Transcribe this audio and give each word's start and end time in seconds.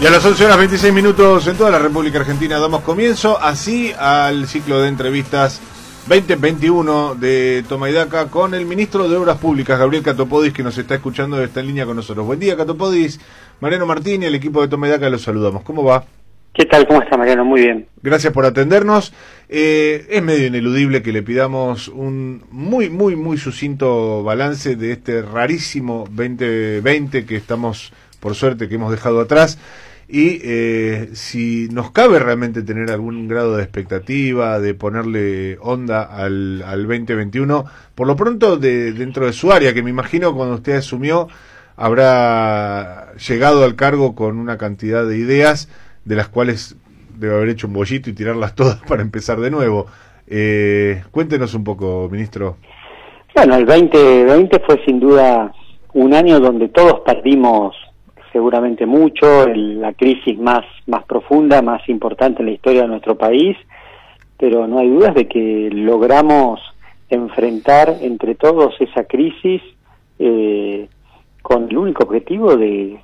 Y 0.00 0.06
a 0.06 0.10
las 0.10 0.24
11 0.24 0.44
horas 0.44 0.58
26 0.58 0.94
minutos 0.94 1.48
en 1.48 1.56
toda 1.56 1.72
la 1.72 1.80
República 1.80 2.20
Argentina 2.20 2.60
damos 2.60 2.82
comienzo 2.82 3.36
así 3.42 3.92
al 3.98 4.46
ciclo 4.46 4.80
de 4.80 4.86
entrevistas 4.86 5.60
2021 6.06 7.16
de 7.16 7.64
Toma 7.68 7.90
y 7.90 7.92
Daca 7.94 8.26
con 8.26 8.54
el 8.54 8.64
ministro 8.64 9.08
de 9.08 9.16
Obras 9.16 9.38
Públicas, 9.38 9.76
Gabriel 9.76 10.04
Catopodis, 10.04 10.52
que 10.52 10.62
nos 10.62 10.78
está 10.78 10.94
escuchando, 10.94 11.42
está 11.42 11.58
en 11.58 11.66
línea 11.66 11.84
con 11.84 11.96
nosotros. 11.96 12.24
Buen 12.24 12.38
día, 12.38 12.56
Catopodis. 12.56 13.18
Mariano 13.60 13.86
Martín 13.86 14.22
y 14.22 14.26
el 14.26 14.36
equipo 14.36 14.62
de 14.62 14.68
Toma 14.68 14.86
y 14.86 14.90
Daca 14.90 15.10
los 15.10 15.22
saludamos. 15.22 15.64
¿Cómo 15.64 15.82
va? 15.82 16.04
¿Qué 16.54 16.64
tal? 16.64 16.86
¿Cómo 16.86 17.02
está 17.02 17.16
Mariano? 17.16 17.44
Muy 17.44 17.62
bien. 17.62 17.88
Gracias 18.00 18.32
por 18.32 18.46
atendernos. 18.46 19.12
Eh, 19.48 20.06
es 20.10 20.22
medio 20.22 20.46
ineludible 20.46 21.02
que 21.02 21.10
le 21.10 21.22
pidamos 21.24 21.88
un 21.88 22.44
muy, 22.52 22.88
muy, 22.88 23.16
muy 23.16 23.36
sucinto 23.36 24.22
balance 24.22 24.76
de 24.76 24.92
este 24.92 25.22
rarísimo 25.22 26.04
2020 26.12 27.26
que 27.26 27.34
estamos, 27.34 27.92
por 28.20 28.36
suerte, 28.36 28.68
que 28.68 28.76
hemos 28.76 28.92
dejado 28.92 29.20
atrás 29.20 29.58
y 30.08 30.40
eh, 30.42 31.10
si 31.12 31.68
nos 31.70 31.90
cabe 31.90 32.18
realmente 32.18 32.62
tener 32.62 32.90
algún 32.90 33.28
grado 33.28 33.56
de 33.56 33.62
expectativa, 33.62 34.58
de 34.58 34.72
ponerle 34.72 35.58
onda 35.60 36.02
al, 36.02 36.62
al 36.62 36.86
2021, 36.86 37.64
por 37.94 38.06
lo 38.06 38.16
pronto 38.16 38.56
de, 38.56 38.92
dentro 38.92 39.26
de 39.26 39.34
su 39.34 39.52
área, 39.52 39.74
que 39.74 39.82
me 39.82 39.90
imagino 39.90 40.34
cuando 40.34 40.54
usted 40.54 40.76
asumió 40.76 41.28
habrá 41.76 43.12
llegado 43.16 43.64
al 43.64 43.76
cargo 43.76 44.14
con 44.14 44.38
una 44.38 44.58
cantidad 44.58 45.06
de 45.06 45.16
ideas 45.18 45.68
de 46.04 46.16
las 46.16 46.28
cuales 46.28 46.76
debe 47.16 47.36
haber 47.36 47.50
hecho 47.50 47.66
un 47.66 47.74
bollito 47.74 48.10
y 48.10 48.14
tirarlas 48.14 48.54
todas 48.54 48.80
para 48.88 49.02
empezar 49.02 49.38
de 49.40 49.50
nuevo. 49.50 49.86
Eh, 50.26 51.02
cuéntenos 51.10 51.54
un 51.54 51.64
poco, 51.64 52.08
ministro. 52.10 52.56
Bueno, 53.34 53.56
el 53.56 53.66
2020 53.66 54.60
fue 54.66 54.82
sin 54.84 55.00
duda 55.00 55.52
un 55.94 56.14
año 56.14 56.40
donde 56.40 56.68
todos 56.68 57.00
perdimos 57.00 57.74
seguramente 58.38 58.86
mucho, 58.86 59.48
la 59.48 59.94
crisis 59.94 60.38
más, 60.38 60.64
más 60.86 61.02
profunda, 61.06 61.60
más 61.60 61.82
importante 61.88 62.40
en 62.40 62.46
la 62.46 62.52
historia 62.52 62.82
de 62.82 62.86
nuestro 62.86 63.16
país, 63.16 63.56
pero 64.38 64.68
no 64.68 64.78
hay 64.78 64.88
dudas 64.88 65.12
de 65.16 65.26
que 65.26 65.70
logramos 65.72 66.60
enfrentar 67.10 67.96
entre 68.00 68.36
todos 68.36 68.80
esa 68.80 69.02
crisis 69.02 69.60
eh, 70.20 70.88
con 71.42 71.68
el 71.68 71.76
único 71.76 72.04
objetivo 72.04 72.56
de, 72.56 73.00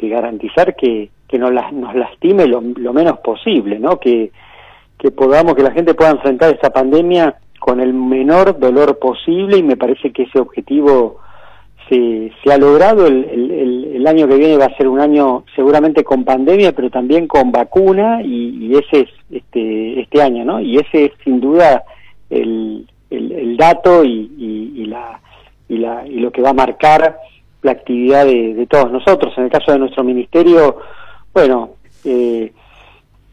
garantizar 0.00 0.74
que, 0.74 1.10
que 1.28 1.38
nos, 1.38 1.52
nos 1.72 1.94
lastime 1.94 2.48
lo, 2.48 2.60
lo, 2.60 2.92
menos 2.92 3.20
posible, 3.20 3.78
¿no? 3.78 4.00
Que, 4.00 4.32
que 4.98 5.12
podamos, 5.12 5.54
que 5.54 5.62
la 5.62 5.70
gente 5.70 5.94
pueda 5.94 6.10
enfrentar 6.10 6.52
esta 6.52 6.70
pandemia 6.70 7.36
con 7.60 7.78
el 7.78 7.94
menor 7.94 8.58
dolor 8.58 8.98
posible 8.98 9.58
y 9.58 9.62
me 9.62 9.76
parece 9.76 10.10
que 10.10 10.24
ese 10.24 10.40
objetivo 10.40 11.20
se, 11.88 12.32
se 12.42 12.52
ha 12.52 12.58
logrado. 12.58 13.06
El, 13.06 13.24
el, 13.94 14.06
año 14.06 14.28
que 14.28 14.36
viene 14.36 14.56
va 14.56 14.66
a 14.66 14.76
ser 14.76 14.86
un 14.86 15.00
año 15.00 15.42
seguramente 15.56 16.04
con 16.04 16.24
pandemia, 16.24 16.70
pero 16.70 16.90
también 16.90 17.26
con 17.26 17.50
vacuna 17.50 18.22
y, 18.22 18.72
ese 18.76 19.00
es 19.00 19.08
este, 19.32 20.00
este 20.00 20.22
año, 20.22 20.44
¿no? 20.44 20.60
Y 20.60 20.76
ese 20.76 21.06
es 21.06 21.12
sin 21.24 21.40
duda 21.40 21.82
el, 22.30 22.86
el, 23.10 23.56
dato 23.56 24.04
y, 24.04 24.30
y, 24.38 24.86
la, 24.86 25.20
y, 25.68 25.78
la, 25.78 26.06
y 26.06 26.20
lo 26.20 26.30
que 26.30 26.40
va 26.40 26.50
a 26.50 26.54
marcar 26.54 27.18
la 27.62 27.72
actividad 27.72 28.26
de, 28.26 28.54
de 28.54 28.66
todos 28.68 28.92
nosotros. 28.92 29.34
En 29.36 29.44
el 29.44 29.50
caso 29.50 29.72
de 29.72 29.80
nuestro 29.80 30.04
ministerio, 30.04 30.76
bueno, 31.34 31.70
eh, 32.04 32.52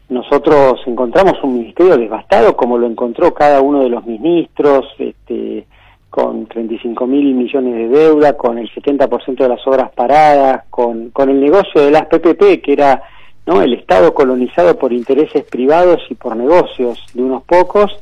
nosotros 0.08 0.80
encontramos 0.86 1.34
un 1.42 1.54
ministerio 1.54 1.96
devastado 1.96 2.56
como 2.56 2.78
lo 2.78 2.86
encontró 2.86 3.32
cada 3.32 3.60
uno 3.60 3.80
de 3.80 3.88
los 3.88 4.04
ministros, 4.04 4.86
este, 4.98 5.66
con 6.14 6.46
35 6.46 7.08
mil 7.08 7.34
millones 7.34 7.74
de 7.74 7.88
deuda, 7.88 8.34
con 8.34 8.56
el 8.56 8.70
70% 8.72 9.36
de 9.36 9.48
las 9.48 9.66
obras 9.66 9.90
paradas, 9.90 10.62
con, 10.70 11.10
con 11.10 11.28
el 11.28 11.40
negocio 11.40 11.84
de 11.84 11.90
las 11.90 12.06
PPP, 12.06 12.62
que 12.62 12.72
era 12.72 13.02
¿no? 13.46 13.60
el 13.60 13.74
Estado 13.74 14.14
colonizado 14.14 14.78
por 14.78 14.92
intereses 14.92 15.42
privados 15.42 16.02
y 16.08 16.14
por 16.14 16.36
negocios 16.36 17.04
de 17.14 17.20
unos 17.20 17.42
pocos, 17.42 17.98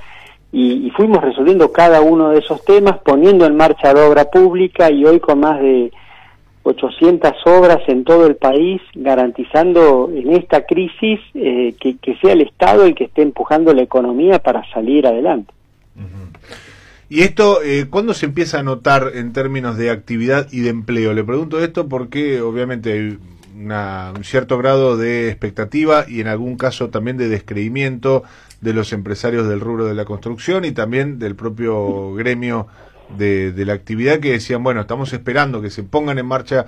y, 0.52 0.90
fuimos 0.94 1.22
resolviendo 1.22 1.72
cada 1.72 2.02
uno 2.02 2.28
de 2.28 2.40
esos 2.40 2.62
temas, 2.66 2.98
poniendo 2.98 3.46
en 3.46 3.56
marcha 3.56 3.94
la 3.94 4.06
obra 4.06 4.26
pública 4.26 4.90
y 4.90 5.06
hoy 5.06 5.18
con 5.18 5.40
más 5.40 5.58
de 5.62 5.90
800 6.64 7.32
obras 7.46 7.80
en 7.86 8.04
todo 8.04 8.26
el 8.26 8.36
país, 8.36 8.82
garantizando 8.94 10.10
en 10.14 10.34
esta 10.34 10.66
crisis 10.66 11.18
eh, 11.32 11.74
que, 11.80 11.96
que, 11.96 12.14
sea 12.16 12.34
el 12.34 12.42
Estado 12.42 12.84
el 12.84 12.94
que 12.94 13.04
esté 13.04 13.22
empujando 13.22 13.72
la 13.72 13.80
economía 13.80 14.38
para 14.38 14.70
salir 14.70 15.06
adelante. 15.06 15.54
¿Y 17.12 17.24
esto 17.24 17.62
eh, 17.62 17.88
cuándo 17.90 18.14
se 18.14 18.24
empieza 18.24 18.60
a 18.60 18.62
notar 18.62 19.10
en 19.16 19.34
términos 19.34 19.76
de 19.76 19.90
actividad 19.90 20.48
y 20.50 20.60
de 20.60 20.70
empleo? 20.70 21.12
Le 21.12 21.22
pregunto 21.22 21.62
esto 21.62 21.86
porque 21.86 22.40
obviamente 22.40 22.90
hay 22.94 23.18
un 23.54 24.24
cierto 24.24 24.56
grado 24.56 24.96
de 24.96 25.28
expectativa 25.28 26.06
y 26.08 26.22
en 26.22 26.28
algún 26.28 26.56
caso 26.56 26.88
también 26.88 27.18
de 27.18 27.28
descreimiento 27.28 28.22
de 28.62 28.72
los 28.72 28.94
empresarios 28.94 29.46
del 29.46 29.60
rubro 29.60 29.84
de 29.84 29.92
la 29.92 30.06
construcción 30.06 30.64
y 30.64 30.72
también 30.72 31.18
del 31.18 31.36
propio 31.36 32.14
gremio 32.14 32.66
de, 33.18 33.52
la 33.58 33.74
actividad 33.74 34.18
que 34.18 34.32
decían, 34.32 34.64
bueno, 34.64 34.80
estamos 34.80 35.12
esperando 35.12 35.60
que 35.60 35.68
se 35.68 35.82
pongan 35.82 36.18
en 36.18 36.24
marcha 36.24 36.64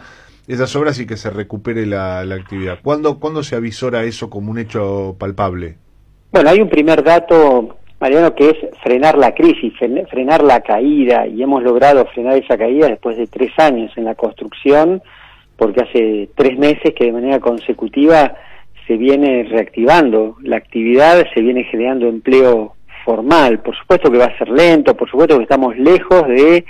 esas 0.47 0.77
obras 0.77 1.00
y 1.00 1.06
que 1.06 1.16
se 1.16 1.31
recupere 1.31 1.87
la, 1.87 2.22
la 2.27 2.34
actividad. 2.34 2.81
¿Cuándo, 2.83 3.19
¿Cuándo 3.19 3.43
se 3.43 3.56
avisora 3.56 4.04
eso 4.04 4.28
como 4.28 4.50
un 4.50 4.59
hecho 4.59 5.16
palpable? 5.19 5.78
Bueno, 6.33 6.50
hay 6.50 6.60
un 6.60 6.69
primer 6.69 7.03
dato 7.03 7.78
Mariano, 8.00 8.34
que 8.34 8.50
es 8.50 8.56
frenar 8.82 9.16
la 9.16 9.34
crisis, 9.34 9.72
frenar 10.10 10.43
la 10.43 10.60
caída, 10.60 11.27
y 11.27 11.43
hemos 11.43 11.62
logrado 11.62 12.05
frenar 12.06 12.37
esa 12.37 12.59
caída 12.59 12.88
después 12.88 13.16
de 13.16 13.27
tres 13.27 13.53
años 13.59 13.93
en 13.97 14.05
la 14.05 14.15
construcción, 14.15 15.03
porque 15.56 15.82
hace 15.82 16.28
tres 16.34 16.59
meses 16.59 16.94
que 16.94 17.06
de 17.06 17.12
manera 17.12 17.41
consecutiva 17.41 18.34
se 18.87 18.97
viene 18.97 19.44
reactivando 19.44 20.37
la 20.43 20.56
actividad, 20.56 21.25
se 21.33 21.41
viene 21.41 21.65
generando 21.65 22.09
empleo 22.09 22.75
formal. 23.04 23.60
Por 23.60 23.77
supuesto 23.77 24.10
que 24.10 24.19
va 24.19 24.27
a 24.27 24.38
ser 24.38 24.49
lento, 24.49 24.97
por 24.97 25.09
supuesto 25.09 25.37
que 25.37 25.44
estamos 25.44 25.77
lejos 25.78 26.27
de 26.27 26.65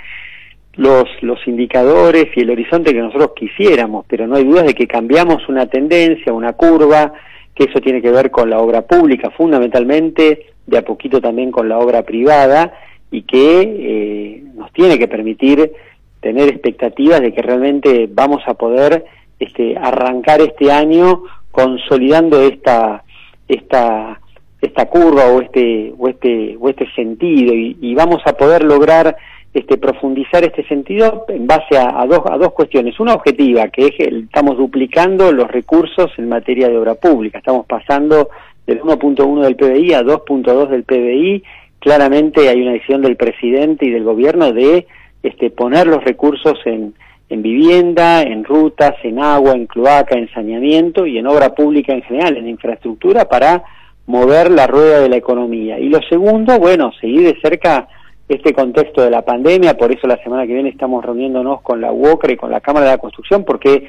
los, 0.75 1.05
los 1.21 1.45
indicadores 1.47 2.27
y 2.35 2.41
el 2.41 2.51
horizonte 2.51 2.93
que 2.93 2.99
nosotros 2.99 3.31
quisiéramos, 3.35 4.05
pero 4.07 4.27
no 4.27 4.35
hay 4.35 4.43
dudas 4.43 4.65
de 4.65 4.73
que 4.73 4.87
cambiamos 4.87 5.47
una 5.49 5.65
tendencia, 5.67 6.33
una 6.33 6.53
curva, 6.53 7.13
que 7.55 7.63
eso 7.63 7.79
tiene 7.79 8.01
que 8.01 8.11
ver 8.11 8.29
con 8.29 8.49
la 8.49 8.59
obra 8.59 8.81
pública 8.81 9.31
fundamentalmente, 9.31 10.47
de 10.67 10.77
a 10.77 10.83
poquito 10.83 11.21
también 11.21 11.51
con 11.51 11.69
la 11.69 11.79
obra 11.79 12.03
privada 12.03 12.73
y 13.11 13.21
que 13.21 13.61
eh, 13.61 14.43
nos 14.55 14.71
tiene 14.73 14.99
que 14.99 15.07
permitir 15.07 15.71
tener 16.19 16.49
expectativas 16.49 17.21
de 17.21 17.33
que 17.33 17.41
realmente 17.41 18.09
vamos 18.11 18.41
a 18.47 18.55
poder 18.55 19.05
este, 19.39 19.77
arrancar 19.77 20.41
este 20.41 20.71
año 20.71 21.23
consolidando 21.51 22.41
esta 22.41 23.03
esta 23.47 24.19
esta 24.59 24.85
curva 24.87 25.27
o 25.27 25.41
este 25.41 25.93
o 25.97 26.09
este 26.09 26.57
o 26.59 26.69
este 26.69 26.91
sentido 26.93 27.53
y, 27.53 27.77
y 27.79 27.93
vamos 27.93 28.21
a 28.25 28.33
poder 28.33 28.63
lograr 28.63 29.15
este, 29.55 29.77
profundizar 29.77 30.43
este 30.43 30.67
sentido 30.67 31.25
en 31.29 31.47
base 31.47 31.77
a, 31.77 32.05
dos, 32.05 32.19
a 32.29 32.37
dos 32.37 32.51
cuestiones. 32.51 32.99
Una 32.99 33.13
objetiva, 33.13 33.69
que 33.69 33.87
es 33.87 33.91
que 33.95 34.03
estamos 34.03 34.57
duplicando 34.57 35.31
los 35.31 35.49
recursos 35.49 36.11
en 36.17 36.27
materia 36.27 36.67
de 36.67 36.77
obra 36.77 36.95
pública. 36.95 37.37
Estamos 37.37 37.65
pasando 37.65 38.27
del 38.67 38.81
1.1 38.81 39.41
del 39.41 39.55
PBI 39.55 39.93
a 39.93 40.03
2.2 40.03 40.67
del 40.67 40.83
PBI. 40.83 41.43
Claramente 41.79 42.49
hay 42.49 42.61
una 42.61 42.73
decisión 42.73 43.01
del 43.01 43.15
presidente 43.15 43.85
y 43.85 43.91
del 43.91 44.03
gobierno 44.03 44.51
de 44.51 44.87
este, 45.23 45.51
poner 45.51 45.87
los 45.87 46.03
recursos 46.03 46.59
en, 46.65 46.93
en 47.29 47.41
vivienda, 47.41 48.23
en 48.23 48.43
rutas, 48.43 48.95
en 49.03 49.19
agua, 49.19 49.53
en 49.53 49.67
cloaca, 49.67 50.17
en 50.17 50.29
saneamiento 50.33 51.05
y 51.07 51.17
en 51.17 51.27
obra 51.27 51.55
pública 51.55 51.93
en 51.93 52.01
general, 52.01 52.35
en 52.35 52.49
infraestructura 52.49 53.29
para 53.29 53.63
mover 54.05 54.51
la 54.51 54.67
rueda 54.67 54.99
de 54.99 55.07
la 55.07 55.15
economía. 55.15 55.79
Y 55.79 55.87
lo 55.87 56.01
segundo, 56.09 56.59
bueno, 56.59 56.91
seguir 56.99 57.21
de 57.21 57.39
cerca 57.39 57.87
este 58.27 58.53
contexto 58.53 59.03
de 59.03 59.11
la 59.11 59.23
pandemia, 59.23 59.77
por 59.77 59.91
eso 59.91 60.07
la 60.07 60.21
semana 60.23 60.47
que 60.47 60.53
viene 60.53 60.69
estamos 60.69 61.05
reuniéndonos 61.05 61.61
con 61.61 61.79
la 61.79 61.91
UOCRE 61.91 62.33
y 62.33 62.37
con 62.37 62.51
la 62.51 62.61
Cámara 62.61 62.87
de 62.87 62.91
la 62.93 62.97
Construcción, 62.97 63.43
porque 63.43 63.87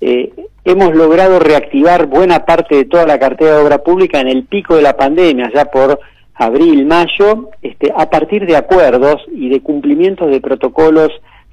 eh, 0.00 0.32
hemos 0.64 0.94
logrado 0.94 1.38
reactivar 1.38 2.06
buena 2.06 2.44
parte 2.44 2.76
de 2.76 2.84
toda 2.84 3.06
la 3.06 3.18
cartera 3.18 3.56
de 3.56 3.64
obra 3.64 3.78
pública 3.78 4.20
en 4.20 4.28
el 4.28 4.44
pico 4.44 4.76
de 4.76 4.82
la 4.82 4.96
pandemia, 4.96 5.50
ya 5.54 5.64
por 5.66 5.98
abril, 6.34 6.86
mayo, 6.86 7.50
este, 7.62 7.92
a 7.96 8.10
partir 8.10 8.46
de 8.46 8.56
acuerdos 8.56 9.22
y 9.32 9.48
de 9.48 9.60
cumplimientos 9.60 10.30
de 10.30 10.40
protocolos 10.40 11.10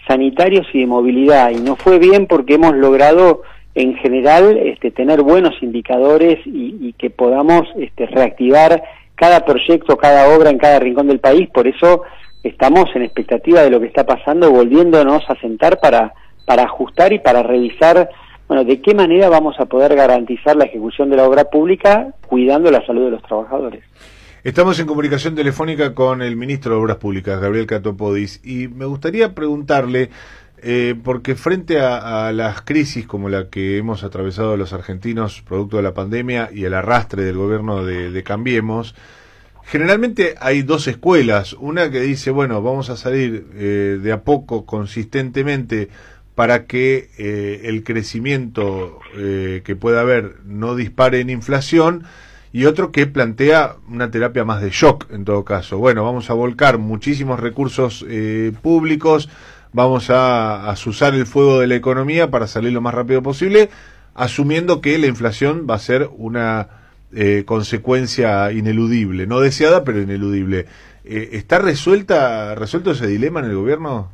sanitarios 0.08 0.68
y 0.74 0.82
de 0.82 0.88
movilidad. 0.88 1.52
Y 1.52 1.62
no 1.62 1.76
fue 1.76 2.00
bien 2.00 2.28
porque 2.28 2.56
hemos 2.56 2.76
logrado 2.76 3.44
en 3.74 3.96
general 3.96 4.58
este, 4.58 4.92
tener 4.92 5.22
buenos 5.22 5.54
indicadores 5.62 6.40
y, 6.46 6.78
y 6.82 6.94
que 6.98 7.10
podamos 7.10 7.64
este, 7.78 8.06
reactivar 8.08 8.84
cada 9.22 9.46
proyecto, 9.46 9.98
cada 9.98 10.36
obra 10.36 10.50
en 10.50 10.58
cada 10.58 10.80
rincón 10.80 11.06
del 11.06 11.20
país, 11.20 11.48
por 11.54 11.68
eso 11.68 12.02
estamos 12.42 12.86
en 12.96 13.04
expectativa 13.04 13.62
de 13.62 13.70
lo 13.70 13.80
que 13.80 13.86
está 13.86 14.04
pasando, 14.04 14.50
volviéndonos 14.50 15.22
a 15.30 15.36
sentar 15.36 15.80
para, 15.80 16.12
para 16.44 16.64
ajustar 16.64 17.14
y 17.14 17.20
para 17.20 17.44
revisar, 17.44 18.10
bueno, 18.48 18.64
de 18.64 18.82
qué 18.82 18.96
manera 18.96 19.30
vamos 19.30 19.60
a 19.60 19.66
poder 19.66 19.96
garantizar 19.96 20.56
la 20.56 20.66
ejecución 20.66 21.12
de 21.12 21.18
la 21.18 21.26
obra 21.26 21.44
pública 21.44 22.16
cuidando 22.28 22.72
la 22.72 22.84
salud 22.84 23.06
de 23.06 23.12
los 23.12 23.22
trabajadores. 23.22 23.84
Estamos 24.44 24.80
en 24.80 24.88
comunicación 24.88 25.36
telefónica 25.36 25.94
con 25.94 26.24
el 26.24 26.36
ministro 26.36 26.74
de 26.74 26.82
Obras 26.82 26.98
Públicas, 26.98 27.40
Gabriel 27.40 27.68
Catopodis, 27.68 28.42
y 28.44 28.70
me 28.70 28.86
gustaría 28.86 29.36
preguntarle, 29.36 30.10
eh, 30.64 30.94
porque 31.04 31.34
frente 31.34 31.80
a, 31.80 32.32
las 32.32 32.62
crisis 32.62 33.08
como 33.08 33.30
la 33.30 33.50
que 33.50 33.78
hemos 33.78 34.04
atravesado 34.04 34.58
los 34.58 34.74
argentinos 34.74 35.42
producto 35.42 35.78
de 35.78 35.84
la 35.84 35.96
pandemia 35.96 36.52
y 36.54 36.66
el 36.66 36.76
arrastre 36.76 37.24
del 37.24 37.38
gobierno 37.38 37.84
de, 37.84 38.24
Cambiemos, 38.24 38.94
generalmente 39.64 40.36
hay 40.40 40.62
dos 40.62 40.88
escuelas. 40.88 41.54
Una 41.54 41.90
que 41.90 42.02
dice, 42.02 42.30
bueno, 42.30 42.62
vamos 42.62 42.92
a 42.92 42.98
salir 42.98 43.48
eh, 43.56 44.00
de 44.04 44.12
a 44.12 44.22
poco, 44.22 44.68
consistentemente, 44.68 45.90
para 46.36 46.66
que 46.68 47.10
eh, 47.18 47.62
el 47.64 47.84
crecimiento 47.84 49.00
que 49.16 49.76
pueda 49.76 50.02
haber 50.02 50.38
no 50.46 50.76
dispare 50.76 51.20
en 51.20 51.30
inflación 51.30 52.04
y 52.54 52.66
otro 52.66 52.92
que 52.92 53.08
plantea 53.08 53.76
una 53.90 54.12
terapia 54.12 54.46
más 54.46 54.62
de 54.62 54.70
shock 54.70 55.12
en 55.12 55.26
todo 55.26 55.44
caso. 55.44 55.78
Bueno, 55.80 56.04
vamos 56.04 56.30
a 56.30 56.34
volcar 56.34 56.78
muchísimos 56.78 57.40
recursos 57.40 58.06
públicos 58.62 59.30
vamos 59.74 60.10
a, 60.10 60.70
a 60.70 60.76
el 61.10 61.26
fuego 61.26 61.60
de 61.60 61.68
la 61.68 61.76
economía 61.76 62.30
para 62.30 62.48
salir 62.48 62.74
lo 62.74 62.82
más 62.82 62.94
rápido 62.94 63.22
posible, 63.22 63.70
asumiendo 64.14 64.82
que 64.82 64.98
la 64.98 65.08
inflación 65.08 65.68
va 65.70 65.76
a 65.76 65.80
ser 65.80 66.10
una 66.18 66.68
eh, 67.14 67.44
consecuencia 67.46 68.52
ineludible, 68.52 69.28
no 69.28 69.40
deseada, 69.40 69.84
pero 69.84 70.02
ineludible. 70.02 70.66
Eh, 71.04 71.30
¿Está 71.34 71.60
resuelta, 71.60 72.56
resuelto 72.56 72.92
ese 72.92 73.08
dilema 73.08 73.40
en 73.40 73.48
el 73.48 73.56
gobierno? 73.56 74.10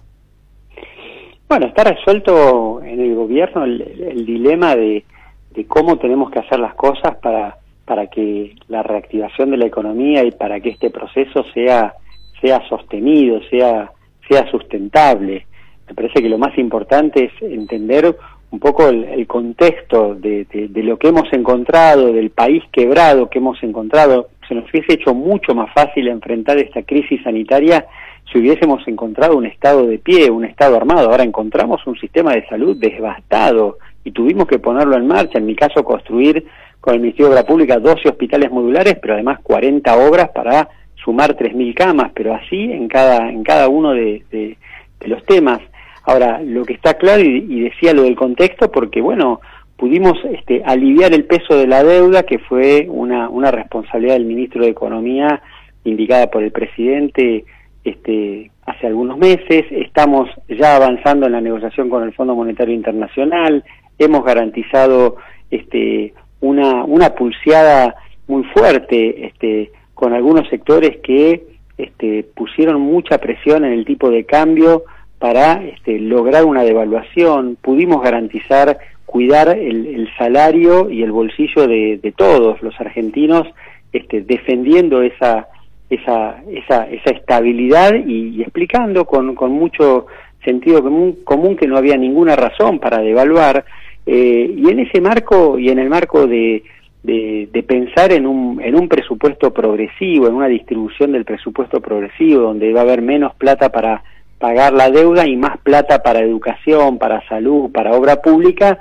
Bueno, 1.48 1.68
está 1.68 1.83
resuelto 1.86 2.81
en 2.83 3.00
el 3.00 3.15
gobierno 3.15 3.63
el, 3.63 4.25
dilema 4.25 4.75
de, 4.75 5.06
de, 5.51 5.65
cómo 5.65 5.98
tenemos 5.98 6.30
que 6.30 6.39
hacer 6.39 6.59
las 6.59 6.75
cosas 6.75 7.15
para, 7.21 7.57
para 7.86 8.07
que 8.07 8.54
la 8.68 8.83
reactivación 8.83 9.51
de 9.51 9.57
la 9.57 9.65
economía 9.65 10.25
y 10.25 10.31
para 10.31 10.59
que 10.59 10.69
este 10.69 10.89
proceso 10.89 11.45
sea, 11.54 11.94
sea 12.42 12.68
sostenido, 12.68 13.39
sea 13.50 13.92
sea 14.30 14.50
sustentable. 14.52 15.46
Me 15.88 15.96
parece 15.96 16.22
que 16.22 16.30
lo 16.30 16.38
más 16.38 16.58
importante 16.58 17.26
es 17.26 17.42
entender 17.42 18.16
un 18.50 18.60
poco 18.60 18.88
el, 18.88 19.28
contexto 19.28 20.16
de, 20.16 20.70
lo 20.76 20.98
que 20.98 21.10
hemos 21.10 21.32
encontrado, 21.34 22.14
del 22.14 22.30
país 22.30 22.64
quebrado 22.72 23.30
que 23.30 23.40
hemos 23.40 23.62
encontrado. 23.62 24.30
Se 24.48 24.56
nos 24.56 24.70
hubiese 24.70 24.94
hecho 24.94 25.14
mucho 25.14 25.54
más 25.54 25.74
fácil 25.74 26.08
enfrentar 26.08 26.58
esta 26.58 26.84
crisis 26.84 27.22
sanitaria 27.24 27.86
si 28.32 28.40
hubiésemos 28.40 28.86
encontrado 28.88 29.38
un 29.38 29.46
Estado 29.46 29.86
de 29.86 30.00
pie, 30.00 30.30
un 30.30 30.46
Estado 30.46 30.76
armado. 30.76 31.10
Ahora 31.10 31.24
encontramos 31.24 31.86
un 31.88 31.98
sistema 31.98 32.34
de 32.34 32.48
salud 32.48 32.78
devastado 32.78 33.78
y 34.04 34.12
tuvimos 34.12 34.48
que 34.48 34.60
ponerlo 34.60 34.96
en 34.96 35.08
marcha. 35.08 35.38
En 35.38 35.46
mi 35.46 35.56
caso, 35.56 35.84
construir 35.84 36.46
con 36.80 36.94
el 36.94 37.02
Ministerio 37.02 37.28
de 37.28 37.34
Obra 37.34 37.48
Pública 37.48 37.80
12 37.80 38.08
hospitales 38.10 38.52
modulares, 38.52 38.98
pero 39.02 39.16
además 39.16 39.40
40 39.44 39.98
obras 39.98 40.30
para 40.30 40.70
sumar 41.07 41.38
3.000 41.38 41.74
camas, 41.74 42.12
pero 42.13 42.33
así 42.33 42.69
en 42.69 42.89
cada, 42.89 43.30
en 43.30 43.42
cada 43.42 43.69
uno 43.69 43.94
de, 43.94 44.57
los 45.06 45.24
temas. 45.25 45.62
Ahora, 46.04 46.42
lo 46.44 46.65
que 46.65 46.74
está 46.74 46.95
claro, 46.95 47.24
y, 47.24 47.62
decía 47.62 47.94
lo 47.94 48.04
del 48.04 48.18
contexto, 48.18 48.69
porque 48.69 49.00
bueno, 49.00 49.39
pudimos 49.77 50.18
este, 50.25 50.62
aliviar 50.65 51.13
el 51.13 51.24
peso 51.24 51.57
de 51.57 51.65
la 51.65 51.81
deuda, 51.81 52.24
que 52.24 52.39
fue 52.39 52.88
una, 52.89 53.30
una 53.30 53.51
responsabilidad 53.51 54.15
del 54.15 54.25
ministro 54.25 54.63
de 54.65 54.71
Economía 54.71 55.42
indicada 55.86 56.30
por 56.30 56.44
el 56.44 56.51
presidente 56.51 57.45
este, 57.86 58.51
hace 58.65 58.88
algunos 58.88 59.18
meses. 59.18 59.63
Estamos 59.71 60.30
ya 60.50 60.75
avanzando 60.75 61.25
en 61.25 61.31
la 61.31 61.42
negociación 61.42 61.89
con 61.89 62.04
el 62.04 62.13
Fondo 62.13 62.36
Monetario 62.36 62.75
Internacional. 62.75 63.63
Hemos 63.98 64.25
garantizado 64.25 65.15
este, 65.51 66.13
una, 66.42 66.83
una 66.83 67.15
pulseada 67.15 67.95
muy 68.27 68.44
fuerte 68.54 69.27
este, 69.27 69.71
con 69.98 70.14
algunos 70.14 70.48
sectores 70.50 70.98
que 71.02 71.42
este, 71.76 72.24
pusieron 72.36 72.80
mucha 72.80 73.18
presión 73.18 73.66
en 73.66 73.74
el 73.74 73.84
tipo 73.84 74.12
de 74.12 74.26
cambio 74.26 74.84
para 75.18 75.64
este, 75.66 75.98
lograr 75.98 76.46
una 76.46 76.62
devaluación. 76.62 77.58
Pudimos 77.60 78.04
garantizar 78.04 78.78
cuidar 79.08 79.50
el, 79.58 80.08
salario 80.16 80.92
y 80.92 81.02
el 81.02 81.12
bolsillo 81.12 81.66
de, 81.68 82.14
todos 82.16 82.62
los 82.62 82.80
argentinos, 82.80 83.48
este, 83.92 84.22
defendiendo 84.22 85.02
esa, 85.02 85.48
esa, 85.90 86.44
esa, 86.48 86.88
esa 86.92 87.10
estabilidad 87.10 87.96
y, 88.06 88.44
explicando 88.44 89.06
con, 89.06 89.34
con, 89.34 89.52
mucho 89.52 90.06
sentido 90.46 90.84
común, 90.84 91.18
común, 91.24 91.56
que 91.56 91.66
no 91.66 91.76
había 91.76 91.98
ninguna 91.98 92.36
razón 92.36 92.78
para 92.78 93.00
devaluar. 93.00 93.66
Eh, 94.06 94.54
y 94.56 94.70
en 94.70 94.80
ese 94.82 95.02
marco 95.02 95.58
y 95.58 95.70
en 95.70 95.80
el 95.80 95.90
marco 95.90 96.28
de, 96.28 96.62
de, 97.07 97.63
pensar 97.63 98.12
en 98.12 98.27
un, 98.27 98.62
en 98.62 98.75
un 98.75 98.89
presupuesto 98.89 99.54
progresivo, 99.54 100.27
en 100.27 100.36
una 100.36 100.48
distribución 100.48 101.13
del 101.13 101.25
presupuesto 101.25 101.80
progresivo, 101.80 102.42
donde 102.42 102.74
va 102.74 102.81
a 102.81 102.83
haber 102.83 103.01
menos 103.01 103.33
plata 103.36 103.69
para 103.69 104.04
pagar 104.38 104.74
la 104.74 104.89
deuda 104.89 105.25
y 105.25 105.36
más 105.36 105.57
plata 105.59 106.04
para 106.04 106.19
educación, 106.19 106.98
para 106.98 107.27
salud, 107.27 107.71
para 107.71 107.94
obra 107.94 108.21
pública, 108.21 108.77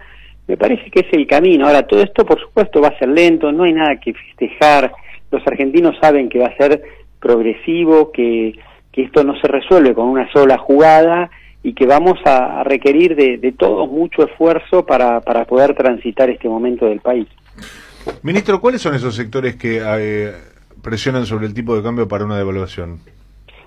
me 0.48 0.56
parece 0.56 0.90
que 0.90 1.00
es 1.00 1.12
el 1.12 1.26
camino. 1.26 1.66
Ahora, 1.66 1.86
todo 1.86 2.02
esto, 2.02 2.26
por 2.26 2.40
supuesto, 2.40 2.80
va 2.80 2.88
a 2.88 2.98
ser 2.98 3.08
lento, 3.08 3.52
no 3.52 3.64
hay 3.64 3.72
nada 3.72 3.96
que 3.96 4.12
festejar, 4.12 4.92
los 5.30 5.46
argentinos 5.46 5.96
saben 6.00 6.28
que 6.28 6.38
va 6.38 6.46
a 6.46 6.56
ser 6.56 6.82
progresivo, 7.20 8.10
que, 8.12 8.58
que 8.92 9.02
esto 9.02 9.24
no 9.24 9.38
se 9.40 9.48
resuelve 9.48 9.94
con 9.94 10.08
una 10.08 10.30
sola 10.32 10.58
jugada 10.58 11.30
y 11.62 11.74
que 11.74 11.86
vamos 11.86 12.18
a, 12.24 12.62
requerir 12.64 13.16
de, 13.16 13.38
de 13.38 13.52
todos 13.52 13.90
mucho 13.90 14.24
esfuerzo 14.24 14.84
para, 14.84 15.20
para 15.20 15.44
poder 15.44 15.74
transitar 15.74 16.28
este 16.30 16.48
momento 16.48 16.86
del 16.86 17.00
país. 17.00 17.26
Ministro, 18.22 18.60
¿cuáles 18.60 18.82
son 18.82 18.94
esos 18.94 19.14
sectores 19.14 19.56
que 19.56 19.80
eh, 19.82 20.32
presionan 20.82 21.26
sobre 21.26 21.46
el 21.46 21.54
tipo 21.54 21.76
de 21.76 21.82
cambio 21.82 22.08
para 22.08 22.24
una 22.24 22.36
devaluación? 22.36 22.98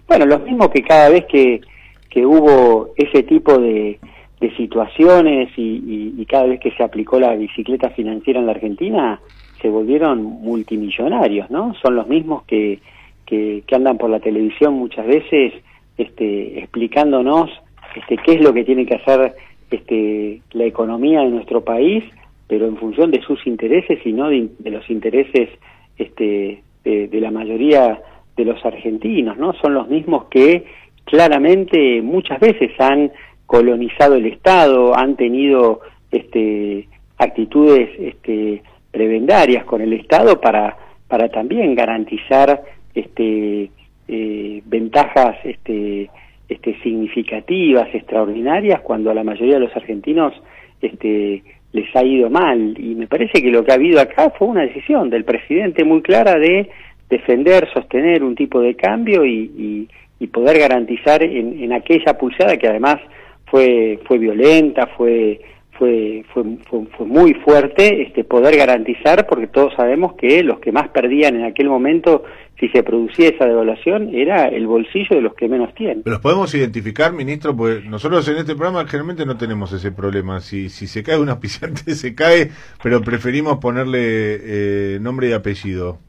Bueno, 0.08 0.26
lo 0.26 0.40
mismo 0.40 0.70
que 0.70 0.84
cada 0.84 1.10
vez 1.10 1.26
que, 1.26 1.62
que 2.10 2.26
hubo 2.26 2.94
ese 2.98 3.24
tipo 3.24 3.58
de, 3.58 4.00
de 4.40 4.56
situaciones 4.56 5.50
y, 5.58 6.26
cada 6.28 6.46
vez 6.46 6.60
que 6.60 6.72
se 6.72 6.84
aplicó 6.84 7.20
la 7.20 7.36
bicicleta 7.36 7.90
financiera 7.90 8.40
en 8.40 8.46
la 8.46 8.52
Argentina, 8.52 9.20
se 9.62 9.68
volvieron 9.68 10.22
multimillonarios, 10.22 11.50
¿no? 11.50 11.74
Son 11.82 11.96
los 11.96 12.08
mismos 12.08 12.44
que, 12.44 12.80
que, 13.26 13.64
que 13.66 13.76
andan 13.76 13.98
por 13.98 14.12
la 14.12 14.20
televisión 14.20 14.76
muchas 14.76 15.08
veces 15.08 15.54
este, 15.98 16.60
explicándonos 16.60 17.50
este, 17.96 18.18
qué 18.18 18.34
es 18.34 18.42
lo 18.42 18.54
que 18.54 18.64
tiene 18.64 18.86
que 18.86 18.96
hacer 18.96 19.36
este, 19.72 20.42
la 20.52 20.66
economía 20.66 21.22
de 21.22 21.30
nuestro 21.30 21.64
país 21.64 22.04
pero 22.50 22.68
en 22.68 22.78
función 22.78 23.12
de 23.12 23.22
sus 23.22 23.46
intereses 23.46 24.00
y 24.04 24.12
no 24.12 24.28
de, 24.28 24.50
los 24.72 24.90
intereses 24.90 25.50
este, 25.98 26.64
de, 26.84 27.22
la 27.22 27.30
mayoría 27.30 28.02
de 28.36 28.44
los 28.44 28.66
argentinos, 28.66 29.38
¿no? 29.38 29.54
Son 29.62 29.76
los 29.76 29.88
mismos 29.88 30.26
que 30.32 30.66
claramente 31.06 32.02
muchas 32.02 32.40
veces 32.40 32.72
han 32.80 33.12
colonizado 33.46 34.16
el 34.16 34.26
Estado, 34.26 34.98
han 34.98 35.16
tenido 35.16 35.82
este, 36.12 36.88
actitudes 37.20 37.90
este, 38.00 38.64
prebendarias 38.90 39.64
con 39.66 39.82
el 39.82 39.94
Estado 39.94 40.42
para, 40.42 40.76
para 41.08 41.30
también 41.30 41.76
garantizar 41.76 42.64
este, 42.96 43.70
eh, 44.08 44.64
ventajas 44.66 45.38
este, 45.44 46.10
este, 46.48 46.82
significativas, 46.82 47.94
extraordinarias, 47.94 48.82
cuando 48.82 49.12
a 49.12 49.14
la 49.14 49.24
mayoría 49.24 49.60
de 49.60 49.68
los 49.68 49.76
argentinos 49.76 50.34
este, 50.82 51.44
les 51.72 51.96
ha 51.96 52.04
ido 52.04 52.30
mal. 52.30 52.76
Y 52.78 52.96
me 52.96 53.08
parece 53.08 53.42
que 53.42 53.52
lo 53.52 53.64
que 53.64 53.72
ha 53.72 53.76
habido 53.76 54.00
acá 54.00 54.32
fue 54.38 54.48
una 54.48 54.62
decisión 54.62 55.10
del 55.10 55.24
presidente 55.24 55.84
muy 55.84 56.02
clara 56.02 56.36
de 56.36 56.70
defender, 57.10 57.68
sostener 57.74 58.24
un 58.24 58.36
tipo 58.36 58.62
de 58.62 58.76
cambio 58.76 59.26
y, 59.26 59.88
y, 60.20 60.28
poder 60.28 60.60
garantizar 60.60 61.24
en, 61.24 61.64
en, 61.64 61.74
aquella 61.74 62.16
pulsada 62.18 62.56
que 62.58 62.68
además 62.68 62.98
fue, 63.46 64.00
fue 64.06 64.20
violenta, 64.20 64.86
fue, 64.96 65.42
fue, 65.80 66.26
fue, 66.34 66.44
fue, 66.70 67.06
muy 67.06 67.34
fuerte, 67.34 68.04
este, 68.04 68.26
poder 68.26 68.58
garantizar, 68.58 69.26
porque 69.26 69.48
todos 69.48 69.74
sabemos 69.76 70.14
que 70.14 70.44
los 70.44 70.60
que 70.60 70.74
más 70.74 70.90
perdían 70.90 71.38
en 71.38 71.46
aquel 71.46 71.70
momento 71.70 72.24
si 72.60 72.68
se 72.68 72.84
producía 72.84 73.30
esa 73.30 73.46
devaluación 73.46 74.14
era 74.14 74.50
el 74.50 74.68
bolsillo 74.68 75.16
de 75.16 75.22
los 75.22 75.34
que 75.34 75.48
menos 75.48 75.74
tienen. 75.76 76.04
¿Los 76.06 76.20
podemos 76.20 76.54
identificar, 76.54 77.14
ministro? 77.14 77.56
Pues 77.56 77.86
nosotros 77.86 78.28
en 78.28 78.36
este 78.36 78.54
programa 78.54 78.86
generalmente 78.86 79.26
no 79.26 79.38
tenemos 79.38 79.72
ese 79.72 79.94
problema. 79.94 80.42
Si, 80.42 80.70
si 80.70 80.86
se 80.86 81.02
cae 81.02 81.18
un 81.18 81.30
auspiciante, 81.30 81.96
se 81.96 82.14
cae, 82.14 82.52
pero 82.84 83.02
preferimos 83.02 83.60
ponerle 83.60 84.00
eh, 84.02 85.00
nombre 85.00 85.30
y 85.30 85.32
apellido. 85.32 86.00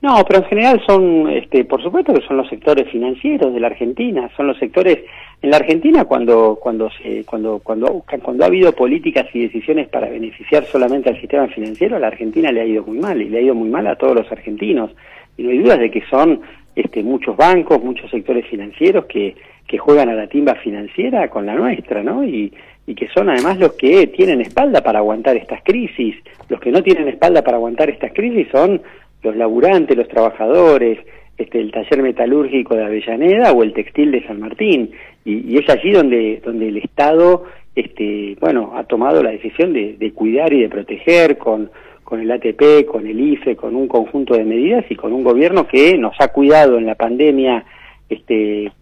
No, 0.00 0.24
pero 0.26 0.40
en 0.40 0.44
general 0.46 0.80
son, 0.86 1.28
este, 1.28 1.64
por 1.64 1.82
supuesto 1.82 2.14
que 2.14 2.24
son 2.26 2.36
los 2.36 2.48
sectores 2.48 2.88
financieros 2.88 3.52
de 3.52 3.58
la 3.58 3.66
Argentina, 3.66 4.30
son 4.36 4.46
los 4.46 4.58
sectores 4.58 4.98
en 5.42 5.50
la 5.50 5.56
Argentina 5.56 6.04
cuando 6.04 6.58
cuando 6.60 6.88
se 6.90 7.24
cuando 7.24 7.60
cuando 7.60 8.04
cuando 8.22 8.44
ha 8.44 8.46
habido 8.46 8.72
políticas 8.72 9.26
y 9.32 9.42
decisiones 9.42 9.88
para 9.88 10.08
beneficiar 10.08 10.64
solamente 10.64 11.08
al 11.08 11.20
sistema 11.20 11.48
financiero, 11.48 11.96
a 11.96 12.00
la 12.00 12.08
Argentina 12.08 12.52
le 12.52 12.60
ha 12.60 12.64
ido 12.64 12.84
muy 12.84 12.98
mal 12.98 13.20
y 13.20 13.28
le 13.28 13.38
ha 13.38 13.42
ido 13.42 13.54
muy 13.54 13.68
mal 13.68 13.86
a 13.88 13.96
todos 13.96 14.14
los 14.14 14.30
argentinos 14.30 14.90
y 15.36 15.42
no 15.42 15.50
hay 15.50 15.58
dudas 15.58 15.78
de 15.78 15.90
que 15.90 16.02
son 16.10 16.40
este, 16.76 17.02
muchos 17.02 17.36
bancos, 17.36 17.82
muchos 17.82 18.10
sectores 18.10 18.46
financieros 18.46 19.06
que, 19.06 19.34
que 19.66 19.78
juegan 19.78 20.08
a 20.08 20.14
la 20.14 20.28
timba 20.28 20.54
financiera 20.56 21.28
con 21.28 21.44
la 21.46 21.54
nuestra, 21.54 22.02
¿no? 22.02 22.24
Y, 22.24 22.52
y 22.86 22.94
que 22.94 23.08
son 23.08 23.28
además 23.28 23.58
los 23.58 23.72
que 23.74 24.06
tienen 24.06 24.40
espalda 24.40 24.82
para 24.82 25.00
aguantar 25.00 25.36
estas 25.36 25.62
crisis. 25.62 26.16
Los 26.48 26.60
que 26.60 26.72
no 26.72 26.82
tienen 26.82 27.08
espalda 27.08 27.42
para 27.42 27.56
aguantar 27.56 27.90
estas 27.90 28.12
crisis 28.12 28.48
son 28.50 28.80
los 29.22 29.36
laburantes, 29.36 29.96
los 29.96 30.08
trabajadores, 30.08 30.98
este, 31.36 31.60
el 31.60 31.70
taller 31.70 32.02
metalúrgico 32.02 32.74
de 32.74 32.84
Avellaneda 32.84 33.52
o 33.52 33.62
el 33.62 33.72
textil 33.72 34.10
de 34.12 34.26
San 34.26 34.40
Martín. 34.40 34.90
Y, 35.24 35.58
es 35.58 35.68
allí 35.68 35.92
donde, 35.92 36.40
donde 36.44 36.68
el 36.68 36.78
Estado 36.78 37.44
este, 37.74 38.36
bueno, 38.40 38.72
ha 38.74 38.84
tomado 38.84 39.22
la 39.22 39.30
decisión 39.30 39.72
de, 39.72 39.96
de 39.98 40.12
cuidar 40.12 40.52
y 40.52 40.62
de 40.62 40.68
proteger 40.68 41.38
con, 41.38 41.70
con 42.08 42.20
el 42.20 42.30
ATP, 42.30 42.86
con 42.90 43.06
el 43.06 43.20
IFE, 43.20 43.54
con 43.54 43.76
un 43.76 43.86
conjunto 43.86 44.34
de 44.34 44.42
medidas 44.42 44.84
y 44.88 44.96
con 44.96 45.12
un 45.12 45.22
gobierno 45.22 45.68
que 45.68 45.98
nos 45.98 46.14
ha 46.20 46.28
cuidado 46.28 46.78
en 46.78 46.86
la 46.86 46.94
pandemia, 46.94 47.64
este, 48.08 48.72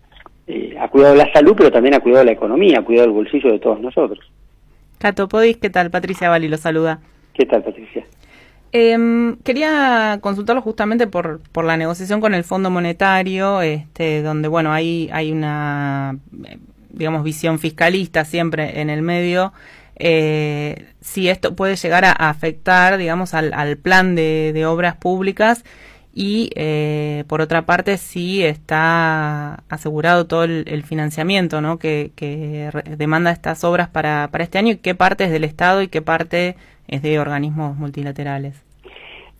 eh, 0.46 0.76
ha 0.78 0.88
cuidado 0.88 1.16
la 1.16 1.32
salud, 1.32 1.54
pero 1.56 1.72
también 1.72 1.94
ha 1.94 2.00
cuidado 2.00 2.24
la 2.24 2.30
economía, 2.30 2.78
ha 2.78 2.84
cuidado 2.84 3.08
el 3.08 3.12
bolsillo 3.12 3.50
de 3.50 3.58
todos 3.58 3.80
nosotros. 3.80 4.20
Cato 4.98 5.28
Podis, 5.28 5.56
¿qué 5.56 5.70
tal? 5.70 5.90
Patricia 5.90 6.28
Bali 6.28 6.48
lo 6.48 6.56
saluda. 6.56 7.00
¿Qué 7.34 7.44
tal, 7.44 7.64
Patricia? 7.64 8.05
Eh, 8.72 9.36
quería 9.44 10.18
consultarlo 10.20 10.62
justamente 10.62 11.06
por, 11.06 11.40
por 11.52 11.64
la 11.64 11.76
negociación 11.76 12.20
con 12.20 12.34
el 12.34 12.44
Fondo 12.44 12.70
Monetario, 12.70 13.62
este, 13.62 14.22
donde, 14.22 14.48
bueno, 14.48 14.72
hay, 14.72 15.08
hay 15.12 15.32
una, 15.32 16.18
digamos, 16.90 17.22
visión 17.22 17.58
fiscalista 17.58 18.24
siempre 18.24 18.80
en 18.80 18.90
el 18.90 19.02
medio. 19.02 19.52
Eh, 19.98 20.86
si 21.00 21.28
esto 21.28 21.56
puede 21.56 21.76
llegar 21.76 22.04
a, 22.04 22.12
afectar, 22.12 22.98
digamos, 22.98 23.32
al, 23.34 23.52
al 23.54 23.76
plan 23.76 24.14
de, 24.14 24.52
de, 24.52 24.66
obras 24.66 24.96
públicas 24.96 25.64
y, 26.18 26.48
eh, 26.56 27.24
por 27.28 27.42
otra 27.42 27.66
parte, 27.66 27.98
si 27.98 28.42
está 28.42 29.56
asegurado 29.68 30.26
todo 30.26 30.44
el, 30.44 30.82
financiamiento 30.82 31.60
¿no? 31.60 31.78
que, 31.78 32.10
demanda 32.96 33.30
estas 33.30 33.64
obras 33.64 33.90
para, 33.90 34.28
para 34.32 34.42
este 34.42 34.56
año 34.56 34.72
y 34.72 34.76
qué 34.78 34.94
parte 34.94 35.24
es 35.24 35.30
del 35.30 35.44
Estado 35.44 35.82
y 35.82 35.88
qué 35.88 36.00
parte 36.00 36.56
es 36.88 37.02
de 37.02 37.18
organismos 37.18 37.76
multilaterales. 37.76 38.64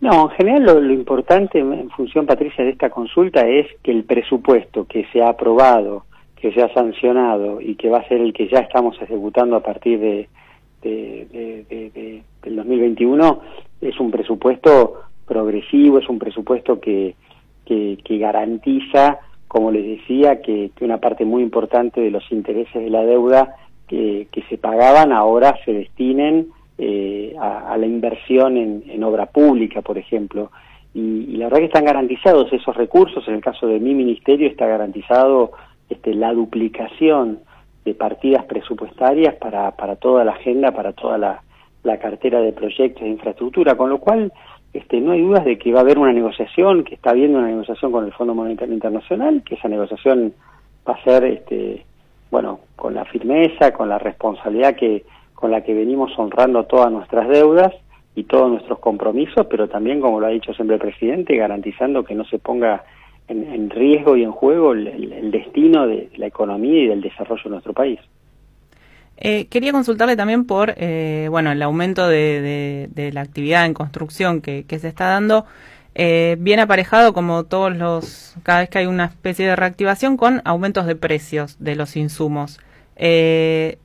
No, 0.01 0.29
en 0.29 0.37
general 0.37 0.63
lo, 0.65 0.79
lo, 0.79 0.93
importante 0.93 1.57
en 1.57 1.89
función, 1.89 2.27
Patricia, 2.27 2.63
de 2.63 2.69
esta 2.69 2.91
consulta 2.91 3.47
es 3.47 3.65
que 3.81 3.89
el 3.89 4.03
presupuesto 4.03 4.85
que 4.85 5.07
se 5.11 5.23
ha 5.23 5.29
aprobado, 5.29 6.05
que 6.35 6.51
se 6.51 6.61
ha 6.61 6.71
sancionado 6.75 7.59
y 7.59 7.73
que 7.73 7.89
va 7.89 8.01
a 8.01 8.07
ser 8.07 8.21
el 8.21 8.33
que 8.33 8.49
ya 8.49 8.59
estamos 8.59 9.01
ejecutando 9.01 9.55
a 9.55 9.61
partir 9.61 9.99
de, 9.99 10.29
de, 10.83 11.25
de, 11.33 11.89
de 11.89 12.23
del 12.43 12.55
2021 12.55 13.41
es 13.81 13.99
un 13.99 14.11
presupuesto 14.11 15.06
progresivo, 15.37 15.99
es 15.99 16.09
un 16.09 16.17
presupuesto 16.17 16.79
que, 16.79 17.15
que, 17.65 18.17
garantiza, 18.17 19.19
como 19.47 19.71
les 19.71 19.85
decía, 19.85 20.41
que, 20.41 20.71
una 20.81 20.97
parte 20.97 21.25
muy 21.25 21.43
importante 21.43 22.01
de 22.01 22.09
los 22.09 22.23
intereses 22.31 22.81
de 22.81 22.89
la 22.89 23.03
deuda 23.03 23.55
que, 23.87 24.27
se 24.49 24.57
pagaban 24.57 25.11
ahora 25.11 25.55
se 25.63 25.73
destinen 25.73 26.47
eh, 26.79 27.35
a, 27.39 27.73
a, 27.73 27.77
la 27.77 27.85
inversión 27.85 28.57
en, 28.57 28.83
en, 28.87 29.03
obra 29.03 29.27
pública, 29.27 29.81
por 29.81 29.97
ejemplo. 29.97 30.51
Y, 30.95 31.37
la 31.37 31.45
verdad 31.45 31.59
que 31.59 31.65
están 31.65 31.85
garantizados 31.85 32.51
esos 32.51 32.75
recursos. 32.75 33.27
En 33.27 33.35
el 33.35 33.41
caso 33.41 33.67
de 33.67 33.79
mi 33.79 33.93
ministerio 33.93 34.47
está 34.47 34.65
garantizado 34.65 35.51
este, 35.89 36.15
la 36.15 36.33
duplicación 36.33 37.39
de 37.85 37.93
partidas 37.93 38.45
presupuestarias 38.45 39.35
para, 39.35 39.71
para 39.71 39.97
toda 39.97 40.25
la 40.25 40.31
agenda, 40.31 40.71
para 40.71 40.93
toda 40.93 41.17
la 41.17 41.97
cartera 41.99 42.41
de 42.41 42.51
proyectos 42.51 43.03
de 43.03 43.09
infraestructura, 43.09 43.75
con 43.75 43.89
lo 43.89 43.99
cual 43.99 44.33
este, 44.77 45.01
no 45.01 45.11
hay 45.11 45.21
dudas 45.21 45.45
de 45.45 45.57
que 45.57 45.71
va 45.71 45.79
a 45.79 45.81
haber 45.81 45.97
una 45.97 46.13
negociación, 46.13 46.83
que 46.83 46.95
está 46.95 47.11
habiendo 47.11 47.39
una 47.39 47.47
negociación 47.47 47.91
con 47.91 48.05
el 48.05 48.13
Fondo 48.13 48.35
Monetario 48.35 48.73
Internacional, 48.73 49.41
que 49.43 49.55
esa 49.55 49.67
negociación 49.67 50.33
va 50.87 50.93
a 50.93 51.03
ser, 51.03 51.23
este, 51.25 51.85
bueno, 52.31 52.59
con 52.75 52.93
la 52.93 53.05
firmeza, 53.05 53.73
con 53.73 53.89
la 53.89 53.97
responsabilidad 53.97 54.75
que 54.75 55.03
con 55.37 55.51
la 55.51 55.61
que 55.61 55.75
venimos 55.75 56.17
honrando 56.17 56.63
todas 56.63 56.91
nuestras 56.91 57.29
deudas 57.29 57.71
y 58.15 58.23
todos 58.23 58.49
nuestros 58.49 58.79
compromisos, 58.79 59.45
pero 59.47 59.67
también, 59.67 60.01
como 60.01 60.19
lo 60.19 60.25
ha 60.25 60.29
dicho 60.29 60.51
siempre 60.53 60.77
el 60.77 60.81
presidente, 60.81 61.37
garantizando 61.37 62.03
que 62.03 62.15
no 62.15 62.25
se 62.25 62.39
ponga 62.39 62.83
en, 63.27 63.53
en 63.53 63.69
riesgo 63.69 64.17
y 64.17 64.23
en 64.23 64.31
juego 64.31 64.73
el, 64.73 64.87
el, 64.87 65.29
destino 65.29 65.85
de 65.85 66.09
la 66.17 66.25
economía 66.25 66.83
y 66.83 66.87
del 66.87 67.01
desarrollo 67.01 67.43
de 67.43 67.49
nuestro 67.51 67.73
país. 67.73 67.99
Eh, 69.19 69.47
quería 69.47 69.71
consultarle 69.71 70.15
también 70.15 70.45
por 70.45 70.75
eh, 70.77 71.27
bueno 71.31 71.51
el 71.51 71.61
aumento 71.63 72.07
de, 72.07 73.11
la 73.13 73.21
actividad 73.21 73.65
en 73.65 73.73
construcción 73.73 74.41
que, 74.41 74.65
se 74.69 74.87
está 74.87 75.05
dando, 75.05 75.45
eh, 75.95 76.37
bien 76.39 76.59
aparejado 76.59 77.13
como 77.13 77.43
todos 77.43 77.75
los, 77.75 78.35
cada 78.43 78.59
vez 78.59 78.69
que 78.69 78.79
hay 78.79 78.85
una 78.85 79.05
especie 79.05 79.47
de 79.47 79.55
reactivación, 79.55 80.17
con 80.17 80.41
aumentos 80.45 80.85
de 80.85 80.95
precios 80.95 81.57
de 81.59 81.75
los 81.75 81.95
insumos. 81.95 82.59
Eh, 82.95 83.79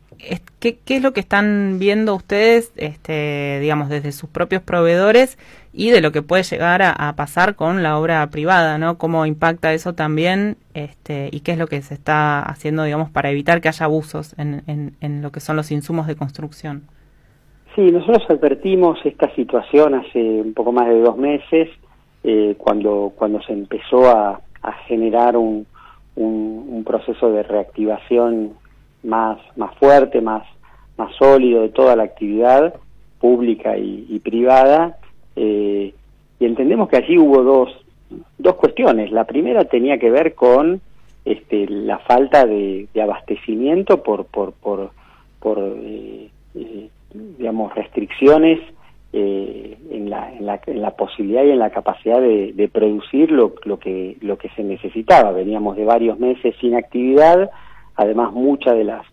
¿qué, 0.60 0.78
¿qué, 0.84 0.96
es 0.96 1.02
lo 1.02 1.12
que 1.14 1.20
están 1.20 1.78
viendo 1.78 2.14
ustedes, 2.14 2.72
este, 2.76 3.58
digamos, 3.60 3.88
desde 3.88 4.12
sus 4.12 4.28
propios 4.28 4.62
proveedores 4.62 5.38
y 5.72 5.90
de 5.90 6.02
lo 6.02 6.12
que 6.12 6.22
puede 6.22 6.42
llegar 6.42 6.82
a, 6.82 7.12
pasar 7.16 7.54
con 7.56 7.82
la 7.82 7.98
obra 7.98 8.26
privada, 8.28 8.76
¿no? 8.76 8.98
¿Cómo 8.98 9.24
impacta 9.24 9.72
eso 9.72 9.94
también 9.94 10.56
este, 10.74 11.30
y 11.32 11.40
qué 11.40 11.52
es 11.52 11.58
lo 11.58 11.66
que 11.66 11.80
se 11.80 11.94
está 11.94 12.42
haciendo, 12.42 12.84
digamos, 12.84 13.10
para 13.10 13.30
evitar 13.30 13.60
que 13.60 13.68
haya 13.68 13.86
abusos 13.86 14.38
en, 14.38 14.62
en, 14.66 15.22
lo 15.22 15.32
que 15.32 15.40
son 15.40 15.56
los 15.56 15.70
insumos 15.72 16.06
de 16.06 16.16
construcción? 16.16 16.82
Sí, 17.74 17.90
nosotros 17.90 18.22
advertimos 18.28 18.98
esta 19.04 19.34
situación 19.34 19.94
hace 19.94 20.18
un 20.18 20.52
poco 20.52 20.72
más 20.72 20.88
de 20.88 21.00
dos 21.00 21.16
meses, 21.16 21.70
eh, 22.22 22.54
cuando, 22.58 23.12
cuando 23.16 23.40
se 23.42 23.54
empezó 23.54 24.10
a, 24.10 24.40
a 24.62 24.72
generar 24.86 25.38
un, 25.38 25.66
un, 26.16 26.84
proceso 26.84 27.32
de 27.32 27.42
reactivación 27.44 28.52
más, 29.02 29.38
más 29.56 29.74
fuerte, 29.78 30.20
más, 30.20 30.42
más 30.98 31.14
sólido 31.16 31.62
de 31.62 31.70
toda 31.70 31.96
la 31.96 32.02
actividad 32.02 32.74
pública 33.18 33.78
y 33.78 34.18
privada. 34.18 34.98
Eh, 35.36 35.94
y 36.38 36.44
entendemos 36.44 36.88
que 36.88 36.96
allí 36.96 37.18
hubo 37.18 37.42
dos, 37.42 37.70
dos 38.38 38.54
cuestiones. 38.56 39.12
La 39.12 39.24
primera 39.24 39.64
tenía 39.64 39.98
que 39.98 40.10
ver 40.10 40.34
con 40.34 40.80
este, 41.24 41.66
la 41.68 41.98
falta 41.98 42.46
de, 42.46 42.88
de 42.92 43.02
abastecimiento 43.02 44.02
por, 44.02 44.26
por, 44.26 44.52
por, 44.52 44.90
por 45.40 45.58
eh, 45.58 46.28
eh, 46.54 46.88
digamos, 47.38 47.74
restricciones 47.74 48.60
eh, 49.12 49.76
en, 49.90 50.10
la, 50.10 50.32
en, 50.32 50.46
la, 50.46 50.60
en, 50.66 50.80
la, 50.80 50.96
posibilidad 50.96 51.44
y 51.44 51.50
en 51.50 51.58
la 51.58 51.70
capacidad 51.70 52.20
de, 52.20 52.70
producir 52.72 53.30
lo, 53.30 53.54
lo, 53.64 53.78
que, 53.78 54.16
lo 54.20 54.38
que 54.38 54.48
se 54.50 54.64
necesitaba. 54.64 55.32
Veníamos 55.32 55.76
de 55.76 55.84
varios 55.84 56.18
meses 56.18 56.54
sin 56.60 56.74
actividad, 56.74 57.50
Además, 57.94 58.32
muchas 58.32 58.74
de 58.74 58.84
las, 58.84 59.04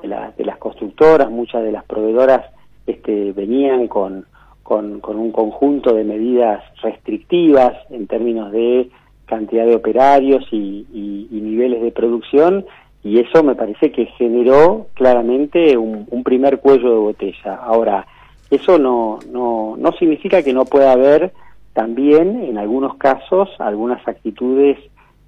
de, 0.00 0.08
la, 0.08 0.32
de 0.36 0.44
las 0.44 0.58
constructoras, 0.58 1.30
muchas 1.30 1.62
de 1.62 1.72
las 1.72 1.84
proveedoras 1.84 2.46
este, 2.86 3.32
venían 3.32 3.88
con, 3.88 4.26
con, 4.70 5.18
un 5.18 5.32
conjunto 5.32 5.92
de 5.94 6.04
medidas 6.04 6.62
restrictivas 6.80 7.72
en 7.90 8.06
términos 8.06 8.52
de 8.52 8.88
cantidad 9.26 9.66
de 9.66 9.74
operarios 9.74 10.46
y, 10.52 10.86
niveles 11.32 11.82
de 11.82 11.90
producción 11.90 12.64
y 13.02 13.18
eso 13.18 13.42
me 13.42 13.56
parece 13.56 13.90
que 13.90 14.06
generó 14.06 14.86
claramente 14.94 15.76
un, 15.76 16.06
un, 16.08 16.22
primer 16.22 16.60
cuello 16.60 16.88
de 16.90 16.98
botella. 16.98 17.56
Ahora, 17.56 18.06
eso 18.48 18.78
no, 18.78 19.18
no, 19.32 19.74
no 19.76 19.92
significa 19.92 20.44
que 20.44 20.52
no 20.52 20.64
pueda 20.64 20.92
haber 20.92 21.32
también, 21.72 22.44
en 22.44 22.56
algunos 22.56 22.94
casos, 22.94 23.48
algunas 23.58 24.06
actitudes 24.06 24.78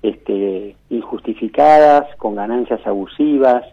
este, 0.03 0.77
injustificadas, 0.91 2.15
con 2.17 2.37
ganancias 2.37 2.87
abusivas. 2.87 3.65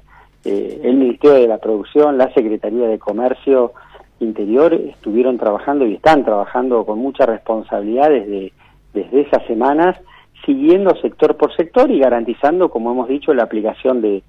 Eh, 0.44 0.82
el 0.84 0.96
Ministerio 0.96 1.36
de 1.36 1.48
la 1.48 1.60
Producción, 1.60 2.18
la 2.18 2.34
Secretaría 2.34 2.88
de 2.88 2.98
Comercio 2.98 3.74
Interior 4.20 4.74
estuvieron 4.74 5.38
trabajando 5.38 5.86
y 5.86 5.96
están 5.96 6.24
trabajando 6.26 6.86
con 6.86 7.00
mucha 7.00 7.26
responsabilidad 7.26 8.10
desde, 8.10 8.52
esas 8.94 9.46
semanas, 9.48 9.98
siguiendo 10.46 10.96
sector 11.02 11.38
por 11.38 11.56
sector 11.56 11.90
y 11.90 12.00
garantizando, 12.00 12.70
como 12.70 12.92
hemos 12.92 13.08
dicho, 13.08 13.34
la 13.34 13.44
aplicación 13.44 14.02
de, 14.02 14.24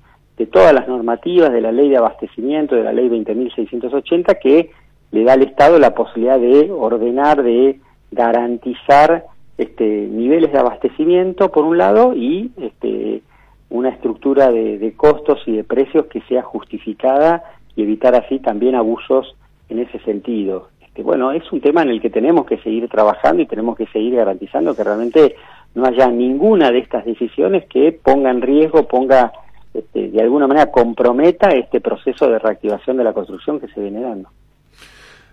todas 0.53 0.73
las 0.73 0.89
normativas 0.89 1.53
de 1.53 1.61
la 1.61 1.71
ley 1.71 1.91
de 1.91 1.99
abastecimiento, 1.99 2.75
de 2.75 2.85
la 2.85 2.95
ley 2.95 3.11
20.680, 3.11 4.39
que 4.39 4.71
le 5.11 5.25
da 5.25 5.35
al 5.35 5.43
Estado 5.43 5.79
la 5.79 5.95
posibilidad 5.95 6.39
de 6.39 6.71
ordenar, 6.71 7.43
de 7.43 7.79
garantizar 8.11 9.27
este, 9.59 9.85
niveles 9.85 10.51
de 10.51 10.59
abastecimiento 10.59 11.51
por 11.51 11.67
un 11.67 11.77
lado 11.77 12.15
y 12.15 12.51
este, 12.57 13.23
una 13.71 13.91
estructura 13.91 14.51
de, 14.51 14.93
costos 14.97 15.41
y 15.47 15.53
de 15.53 15.65
precios 15.65 16.07
que 16.07 16.21
sea 16.23 16.43
justificada 16.43 17.45
y 17.77 17.83
evitar 17.83 18.15
así 18.15 18.41
también 18.41 18.75
abusos 18.75 19.37
en 19.71 19.81
ese 19.81 19.99
sentido. 20.01 20.69
Este, 20.81 21.03
bueno, 21.03 21.33
es 21.33 21.51
un 21.53 21.61
tema 21.61 21.83
en 21.83 21.91
el 21.91 22.01
que 22.01 22.11
tenemos 22.11 22.47
que 22.47 22.59
seguir 22.59 22.89
trabajando 22.89 23.43
y 23.43 23.47
tenemos 23.47 23.77
que 23.77 23.87
seguir 23.87 24.17
garantizando 24.17 24.75
que 24.75 24.85
realmente 24.85 25.37
no 25.75 25.87
haya 25.87 26.09
ninguna 26.09 26.71
de 26.71 26.81
estas 26.81 27.05
decisiones 27.05 27.67
que 27.67 27.93
ponga 27.93 28.31
en 28.31 28.43
riesgo, 28.43 28.87
ponga 28.89 29.33
este, 29.73 30.11
de 30.11 30.21
alguna 30.21 30.49
manera 30.49 30.71
comprometa 30.71 31.51
este 31.51 31.81
proceso 31.81 32.29
de 32.29 32.39
reactivación 32.39 32.97
de 32.97 33.05
la 33.05 33.13
construcción 33.13 33.61
que 33.61 33.69
se 33.69 33.81
viene 33.81 34.01
dando. 34.01 34.29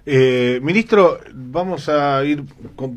Eh, 0.10 0.62
ministro, 0.64 1.18
vamos 1.34 1.90
a 1.90 2.24
ir 2.24 2.44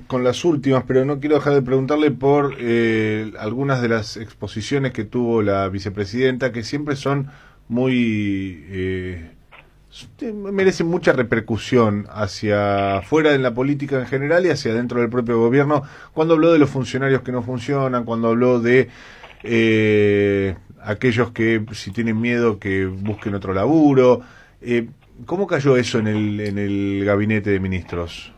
con, 0.07 0.23
las 0.23 0.45
últimas, 0.45 0.85
pero 0.87 1.05
no 1.05 1.19
quiero 1.19 1.37
dejar 1.37 1.55
de 1.55 1.63
preguntarle 1.63 2.13
por 2.13 2.55
eh, 2.61 3.33
algunas 3.41 3.83
de 3.83 3.89
las 3.89 4.17
exposiciones 4.17 4.93
que 4.93 5.03
tuvo 5.03 5.43
la 5.43 5.69
vicepresidenta, 5.71 6.53
que 6.53 6.63
siempre 6.63 6.95
son 6.95 7.27
muy, 7.67 8.65
eh, 8.69 9.31
merece 10.33 10.85
mucha 10.85 11.13
repercusión 11.13 12.07
hacia 12.11 12.99
afuera 12.99 13.31
de 13.31 13.39
la 13.39 13.53
política 13.53 13.99
en 13.99 14.07
general 14.07 14.47
y 14.47 14.51
hacia 14.51 14.73
dentro 14.73 15.01
del 15.01 15.11
propio 15.11 15.39
gobierno. 15.39 15.83
Cuando 16.13 16.35
habló 16.35 16.53
de 16.53 16.59
los 16.59 16.71
funcionarios 16.71 17.23
que 17.23 17.33
no 17.33 17.43
funcionan, 17.43 18.05
cuando 18.05 18.29
habló 18.29 18.61
de 18.61 18.89
eh, 19.43 20.55
aquellos 20.83 21.33
que 21.33 21.65
si 21.73 21.93
tienen 21.93 22.21
miedo 22.21 22.59
que 22.59 22.87
busquen 22.87 23.35
otro 23.35 23.53
laburo. 23.53 24.21
Eh, 24.63 24.89
¿Cómo 25.27 25.47
cayó 25.47 25.77
eso 25.77 25.99
en 25.99 26.07
el, 26.07 26.41
en 26.41 26.59
el 26.59 27.05
gabinete 27.05 27.51
de 27.51 27.61
ministros? 27.61 28.33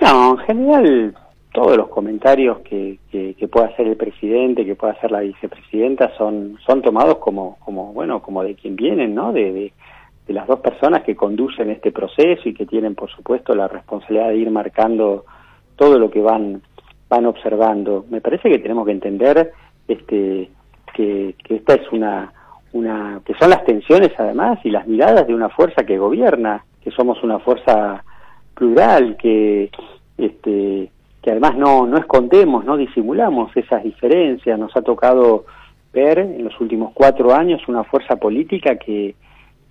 No, 0.00 0.38
en 0.38 0.46
general 0.46 1.14
todos 1.52 1.76
los 1.76 1.88
comentarios 1.88 2.60
que, 2.60 2.98
que, 3.10 3.48
pueda 3.48 3.66
hacer 3.66 3.88
el 3.88 3.96
presidente, 3.96 4.64
que 4.64 4.76
pueda 4.76 4.92
hacer 4.92 5.10
la 5.10 5.20
vicepresidenta, 5.20 6.12
son, 6.16 6.56
son 6.64 6.80
tomados 6.80 7.18
como, 7.18 7.56
como, 7.64 7.92
bueno, 7.92 8.22
como 8.22 8.44
de 8.44 8.54
quien 8.54 8.76
vienen, 8.76 9.14
¿no? 9.14 9.32
De, 9.32 9.72
las 10.32 10.46
dos 10.46 10.60
personas 10.60 11.02
que 11.02 11.16
conducen 11.16 11.70
este 11.70 11.92
proceso 11.92 12.48
y 12.48 12.54
que 12.54 12.66
tienen, 12.66 12.94
por 12.94 13.10
supuesto, 13.10 13.54
la 13.54 13.68
responsabilidad 13.68 14.28
de 14.28 14.36
ir 14.36 14.50
marcando 14.50 15.24
todo 15.76 15.98
lo 15.98 16.10
que 16.10 16.20
van, 16.20 16.62
van 17.08 17.26
observando. 17.26 18.04
Me 18.10 18.20
parece 18.20 18.48
que 18.48 18.58
tenemos 18.58 18.86
que 18.86 18.92
entender 18.92 19.52
este, 19.88 20.50
que, 20.94 21.34
que 21.42 21.56
esta 21.56 21.74
es 21.74 21.90
una, 21.90 22.32
una, 22.72 23.20
que 23.24 23.34
son 23.34 23.50
las 23.50 23.64
tensiones 23.64 24.12
además 24.18 24.58
y 24.64 24.70
las 24.70 24.86
miradas 24.86 25.26
de 25.26 25.34
una 25.34 25.48
fuerza 25.48 25.84
que 25.84 25.98
gobierna, 25.98 26.64
que 26.82 26.90
somos 26.90 27.22
una 27.22 27.38
fuerza 27.40 28.04
plural, 28.54 29.16
que, 29.16 29.70
este, 30.18 30.90
que 31.22 31.30
además 31.30 31.56
no, 31.56 31.86
no 31.86 31.98
escondemos, 31.98 32.64
no 32.64 32.76
disimulamos 32.76 33.56
esas 33.56 33.82
diferencias. 33.82 34.58
Nos 34.58 34.76
ha 34.76 34.82
tocado 34.82 35.44
ver 35.92 36.18
en 36.18 36.44
los 36.44 36.58
últimos 36.60 36.92
cuatro 36.94 37.34
años 37.34 37.66
una 37.68 37.84
fuerza 37.84 38.16
política 38.16 38.76
que, 38.76 39.14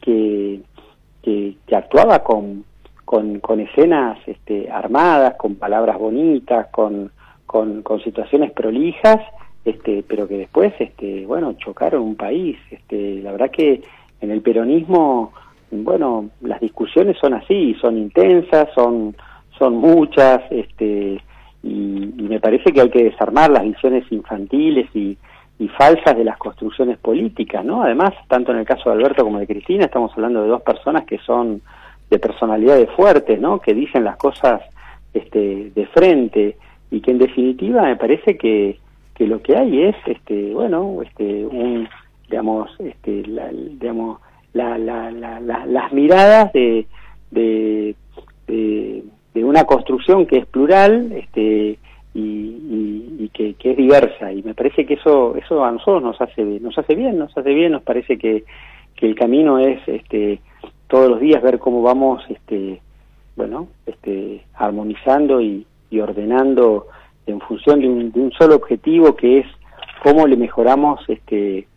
que, 0.02 0.62
que, 1.22 1.56
actuaba 1.76 2.20
con, 2.20 2.66
con, 3.06 3.60
escenas 3.60 4.18
este, 4.28 4.70
armadas, 4.72 5.36
con 5.36 5.56
palabras 5.56 5.98
bonitas, 5.98 6.68
con, 6.72 7.12
con, 7.46 7.84
situaciones 8.04 8.52
prolijas, 8.52 9.22
este, 9.66 10.04
pero 10.08 10.28
que 10.28 10.38
después, 10.38 10.74
este, 10.80 11.26
bueno, 11.26 11.54
chocaron 11.54 12.02
un 12.02 12.16
país. 12.16 12.58
Este, 12.72 13.22
la 13.22 13.32
verdad 13.32 13.52
que 13.52 13.82
en 14.22 14.32
el 14.32 14.42
peronismo, 14.42 15.34
bueno, 15.72 16.30
las 16.42 16.60
discusiones 16.60 17.18
son 17.20 17.34
así, 17.34 17.76
son 17.82 17.98
intensas, 17.98 18.70
son, 18.76 19.16
son 19.58 19.76
muchas, 19.76 20.42
este, 20.52 21.22
y, 21.64 22.14
me 22.30 22.40
parece 22.40 22.72
que 22.72 22.82
hay 22.82 22.90
que 22.90 23.04
desarmar 23.04 23.50
las 23.50 23.64
visiones 23.64 24.06
infantiles 24.12 24.88
y, 24.96 25.18
falsas 25.68 26.16
de 26.16 26.24
las 26.24 26.38
construcciones 26.38 26.98
políticas, 26.98 27.66
¿no? 27.66 27.84
Además, 27.84 28.14
tanto 28.28 28.52
en 28.52 28.60
el 28.60 28.66
caso 28.66 28.90
de 28.90 28.96
Alberto 28.96 29.24
como 29.24 29.40
de 29.40 29.48
Cristina, 29.48 29.86
estamos 29.86 30.12
hablando 30.14 30.42
de 30.42 30.48
dos 30.48 30.62
personas 30.62 31.06
que 31.06 31.18
son 31.20 31.62
de 32.10 32.20
personalidades 32.20 32.90
fuertes, 32.92 33.40
¿no? 33.40 33.60
Que 33.60 33.74
dicen 33.74 34.04
las 34.04 34.18
cosas 34.18 34.62
este, 35.14 35.72
de 35.76 35.86
frente 35.88 36.58
y 36.90 37.02
que 37.02 37.12
en 37.12 37.20
definitiva 37.20 37.84
me 37.84 37.98
parece 37.98 38.38
que, 38.38 38.80
que 39.14 39.28
lo 39.28 39.42
que 39.42 39.58
hay 39.58 39.84
es, 39.84 39.96
este, 40.06 40.54
bueno, 40.54 41.02
este, 41.04 41.46
un, 41.46 41.88
digamos, 42.30 42.72
este, 42.80 43.26
la, 43.28 43.50
digamos, 43.50 44.20
la, 44.54 44.78
la, 44.78 45.12
las 45.12 45.94
miradas 45.94 46.52
de, 46.54 46.88
de 47.32 47.96
de 49.34 49.44
una 49.44 49.64
construcción 49.66 50.26
que 50.26 50.38
es 50.38 50.46
plural 50.46 51.12
este, 51.12 51.78
y, 52.14 53.30
que, 53.34 53.56
es 53.60 53.78
diversa. 53.78 54.32
Y 54.32 54.44
me 54.44 54.54
parece 54.54 54.86
que 54.86 54.96
eso 54.96 55.36
eso 55.36 55.64
a 55.64 55.72
nosotros 55.72 56.04
nos 56.04 56.20
hace 56.22 56.44
nos 56.44 56.78
hace 56.78 56.96
bien 56.96 57.18
nos 57.18 57.36
hace 57.38 57.54
bien 57.54 57.72
nos 57.72 57.84
parece 57.84 58.18
que, 58.18 58.44
que 58.96 59.06
el 59.06 59.16
camino 59.16 59.60
es 59.60 59.80
este 59.88 60.42
todos 60.88 61.10
los 61.10 61.20
días 61.20 61.42
ver 61.42 61.60
cómo 61.60 61.82
vamos 61.82 62.24
este 62.30 62.82
bueno 63.36 63.68
este 63.86 64.44
armonizando 64.56 65.42
y, 65.42 65.66
ordenando 66.00 66.88
en 67.26 67.40
función 67.40 67.80
de 67.80 67.88
un, 67.88 68.12
de 68.12 68.20
un, 68.20 68.32
solo 68.34 68.56
objetivo 68.56 69.16
que 69.16 69.40
es 69.40 69.48
cómo 70.04 70.28
le 70.28 70.38
mejoramos 70.38 71.02
este, 71.08 71.68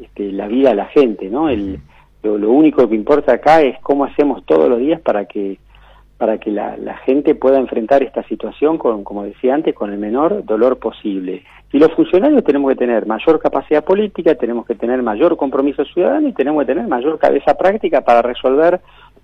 este 0.00 0.30
la 0.32 0.46
vida 0.46 0.70
a 0.70 0.74
la 0.74 0.86
gente 0.86 1.28
no 1.28 1.48
el 1.48 1.80
lo, 2.22 2.38
lo 2.38 2.50
único 2.50 2.88
que 2.88 2.94
importa 2.94 3.34
acá 3.34 3.62
es 3.62 3.78
cómo 3.80 4.04
hacemos 4.04 4.44
todos 4.46 4.68
los 4.68 4.78
días 4.78 5.00
para 5.00 5.26
que 5.26 5.58
para 6.18 6.38
que 6.38 6.50
la, 6.50 6.76
gente 7.04 7.34
pueda 7.34 7.58
enfrentar 7.58 8.02
esta 8.02 8.22
situación 8.24 8.78
con, 8.78 9.04
como 9.04 9.24
decía 9.24 9.54
antes, 9.54 9.74
con 9.74 9.92
el 9.92 9.98
menor 9.98 10.44
dolor 10.44 10.78
posible. 10.78 11.44
Y 11.72 11.78
los 11.78 11.92
funcionarios 11.92 12.42
tenemos 12.44 12.70
que 12.70 12.76
tener 12.76 13.06
mayor 13.06 13.38
capacidad 13.38 13.84
política, 13.84 14.34
tenemos 14.34 14.66
que 14.66 14.74
tener 14.74 15.02
mayor 15.02 15.36
compromiso 15.36 15.84
ciudadano 15.84 16.28
y 16.28 16.32
tenemos 16.32 16.62
que 16.62 16.72
tener 16.72 16.88
mayor 16.88 17.18
cabeza 17.18 17.54
práctica 17.56 18.00
para 18.00 18.22
resolver 18.22 18.80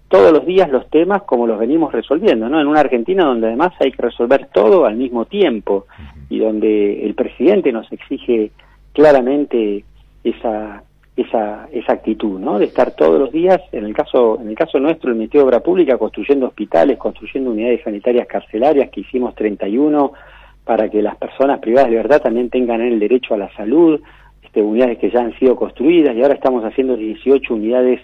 todos 0.08 0.32
los 0.32 0.44
días 0.44 0.70
los 0.70 0.88
temas 0.90 1.22
como 1.22 1.46
los 1.46 1.58
venimos 1.58 1.92
resolviendo, 1.92 2.46
¿no? 2.48 2.60
En 2.60 2.66
una 2.66 2.80
Argentina 2.80 3.24
donde 3.24 3.46
además 3.46 3.72
hay 3.80 3.92
que 3.92 4.02
resolver 4.02 4.48
todo 4.52 4.84
al 4.84 4.96
mismo 4.96 5.24
tiempo 5.24 5.86
y 6.28 6.38
donde 6.38 7.06
el 7.06 7.14
presidente 7.14 7.72
nos 7.72 7.90
exige 7.90 8.50
claramente 8.92 9.84
esa 10.22 10.82
esa, 11.16 11.68
esa 11.72 11.92
actitud, 11.92 12.38
¿no? 12.38 12.58
De 12.58 12.66
estar 12.66 12.92
todos 12.92 13.18
los 13.18 13.32
días, 13.32 13.60
en 13.72 13.84
el 13.84 13.94
caso, 13.94 14.38
en 14.40 14.48
el 14.48 14.54
caso 14.54 14.78
nuestro, 14.78 15.10
el 15.10 15.16
Ministerio 15.16 15.42
de 15.42 15.48
Obra 15.48 15.60
Pública, 15.60 15.98
construyendo 15.98 16.46
hospitales, 16.46 16.98
construyendo 16.98 17.50
unidades 17.50 17.82
sanitarias 17.84 18.26
carcelarias, 18.26 18.90
que 18.90 19.00
hicimos 19.00 19.34
31 19.34 20.12
para 20.64 20.88
que 20.88 21.02
las 21.02 21.16
personas 21.16 21.58
privadas 21.58 21.86
de 21.86 21.96
libertad 21.96 22.22
también 22.22 22.48
tengan 22.48 22.80
el 22.80 22.98
derecho 22.98 23.34
a 23.34 23.38
la 23.38 23.52
salud, 23.54 24.00
este, 24.42 24.62
unidades 24.62 24.98
que 24.98 25.10
ya 25.10 25.20
han 25.20 25.38
sido 25.38 25.56
construidas, 25.56 26.16
y 26.16 26.22
ahora 26.22 26.34
estamos 26.34 26.64
haciendo 26.64 26.96
18 26.96 27.54
unidades 27.54 28.00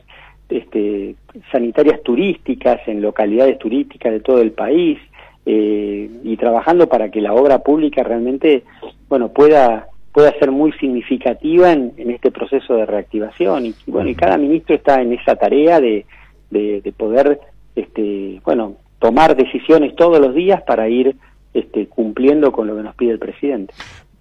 este, 0.50 1.14
sanitarias 1.52 2.02
turísticas 2.02 2.80
en 2.88 3.00
localidades 3.00 3.58
turísticas 3.58 4.12
de 4.12 4.20
todo 4.20 4.42
el 4.42 4.52
país, 4.52 4.98
eh, 5.46 6.10
y 6.24 6.36
trabajando 6.36 6.88
para 6.88 7.10
que 7.10 7.22
la 7.22 7.32
obra 7.32 7.60
pública 7.60 8.02
realmente, 8.02 8.64
bueno, 9.08 9.30
pueda 9.32 9.88
pueda 10.18 10.36
ser 10.40 10.50
muy 10.50 10.72
significativa 10.72 11.70
en, 11.70 11.92
este 12.10 12.32
proceso 12.32 12.74
de 12.74 12.86
reactivación 12.86 13.66
y, 13.66 13.74
bueno 13.86 14.10
y 14.10 14.16
cada 14.16 14.36
ministro 14.36 14.74
está 14.74 15.00
en 15.00 15.12
esa 15.12 15.36
tarea 15.36 15.80
de, 15.80 16.06
de, 16.50 16.92
poder 16.96 17.38
este 17.76 18.40
bueno 18.44 18.78
tomar 18.98 19.36
decisiones 19.36 19.94
todos 19.94 20.18
los 20.18 20.34
días 20.34 20.60
para 20.62 20.88
ir 20.88 21.14
este, 21.54 21.86
cumpliendo 21.86 22.50
con 22.50 22.66
lo 22.66 22.74
que 22.74 22.82
nos 22.82 22.96
pide 22.96 23.12
el 23.12 23.20
presidente. 23.20 23.72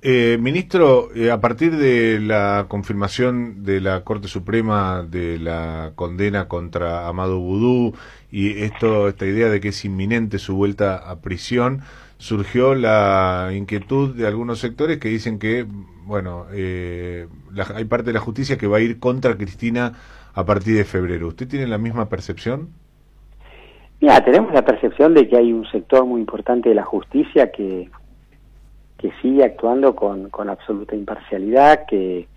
Eh, 0.03 0.37
ministro, 0.39 1.09
eh, 1.15 1.31
a 1.31 1.41
partir 1.41 1.75
de 1.75 2.19
la 2.19 2.67
confirmación 2.67 3.63
de 3.63 3.81
la 3.81 4.03
Corte 4.03 4.27
Suprema 4.27 5.01
de 5.01 5.39
la 5.39 5.93
condena 5.95 6.47
contra 6.47 7.07
Amado 7.07 7.39
Boudou 7.39 7.95
y 8.31 8.61
esto, 8.61 9.07
esta 9.07 9.25
idea 9.25 9.49
de 9.49 9.59
que 9.59 9.69
es 9.69 9.83
inminente 9.83 10.37
su 10.37 10.55
vuelta 10.55 10.97
a 10.97 11.21
prisión, 11.21 11.81
surgió 12.17 12.73
la 12.75 13.51
inquietud 13.53 14.15
de 14.15 14.27
algunos 14.27 14.59
sectores 14.59 14.97
que 14.97 15.09
dicen 15.09 15.39
que, 15.39 15.65
bueno, 16.05 16.45
eh, 16.51 17.27
hay 17.75 17.85
parte 17.85 18.07
de 18.07 18.13
la 18.13 18.19
justicia 18.19 18.57
que 18.57 18.67
va 18.67 18.77
a 18.77 18.81
ir 18.81 18.99
contra 18.99 19.37
Cristina 19.37 19.93
a 20.33 20.45
partir 20.45 20.75
de 20.77 20.83
febrero. 20.83 21.27
¿Usted 21.27 21.47
tiene 21.47 21.67
la 21.67 21.77
misma 21.77 22.09
percepción? 22.09 22.69
Mira, 23.99 24.23
tenemos 24.23 24.53
la 24.53 24.63
percepción 24.63 25.13
de 25.13 25.27
que 25.27 25.37
hay 25.37 25.51
un 25.51 25.65
sector 25.69 26.05
muy 26.05 26.21
importante 26.21 26.69
de 26.69 26.75
la 26.75 26.83
justicia 26.83 27.51
que, 27.51 27.89
que 28.97 29.11
sigue 29.21 29.43
actuando 29.43 29.95
con, 29.95 30.29
con 30.29 30.49
absoluta 30.49 30.95
imparcialidad, 30.95 31.85
que, 31.87 32.27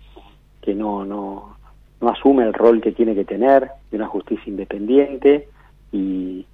que 0.61 0.73
no, 0.73 1.05
no, 1.05 1.57
no 1.99 2.09
asume 2.09 2.43
el 2.43 2.53
rol 2.53 2.81
que 2.81 2.91
tiene 2.91 3.13
que 3.13 3.25
tener 3.25 3.69
de 3.91 3.97
una 3.97 4.07
justicia 4.07 4.49
independiente 4.49 5.47
y, 5.91 6.45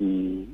y, 0.00 0.48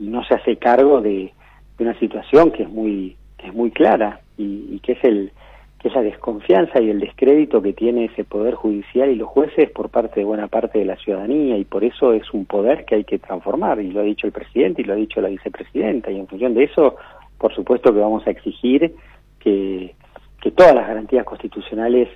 y 0.00 0.08
no 0.08 0.24
se 0.24 0.34
hace 0.34 0.56
cargo 0.56 1.02
de, 1.02 1.34
una 1.82 1.98
situación 1.98 2.50
que 2.50 2.64
es 2.64 2.70
muy 2.70 3.16
que 3.38 3.48
es 3.48 3.54
muy 3.54 3.70
clara 3.70 4.20
y, 4.38 4.78
que 4.80 4.92
es 4.92 5.04
el 5.04 5.32
que 5.80 5.88
es 5.88 5.94
la 5.94 6.02
desconfianza 6.02 6.80
y 6.80 6.90
el 6.90 7.00
descrédito 7.00 7.60
que 7.60 7.72
tiene 7.72 8.04
ese 8.04 8.22
poder 8.22 8.54
judicial 8.54 9.10
y 9.10 9.16
los 9.16 9.28
jueces 9.28 9.68
por 9.70 9.90
parte 9.90 10.20
de 10.20 10.26
buena 10.26 10.46
parte 10.46 10.78
de 10.78 10.84
la 10.84 10.94
ciudadanía. 10.96 11.56
Y 11.58 11.64
por 11.64 11.82
eso 11.82 12.12
es 12.12 12.32
un 12.32 12.46
poder 12.46 12.84
que 12.84 12.94
hay 12.94 13.04
que 13.04 13.18
transformar. 13.18 13.80
Y 13.80 13.90
lo 13.90 14.00
ha 14.00 14.04
dicho 14.04 14.28
el 14.28 14.32
presidente 14.32 14.82
y 14.82 14.84
lo 14.84 14.92
ha 14.92 14.96
dicho 14.96 15.20
la 15.20 15.28
vicepresidenta. 15.28 16.12
Y 16.12 16.20
en 16.20 16.28
función 16.28 16.54
de 16.54 16.64
eso 16.64 16.96
por 17.36 17.52
supuesto 17.52 17.92
que 17.92 17.98
vamos 17.98 18.24
a 18.28 18.30
exigir 18.30 18.94
que, 19.40 19.96
que 20.40 20.50
todas 20.52 20.76
las 20.76 20.86
garantías 20.86 21.24
constitucionales 21.24 22.08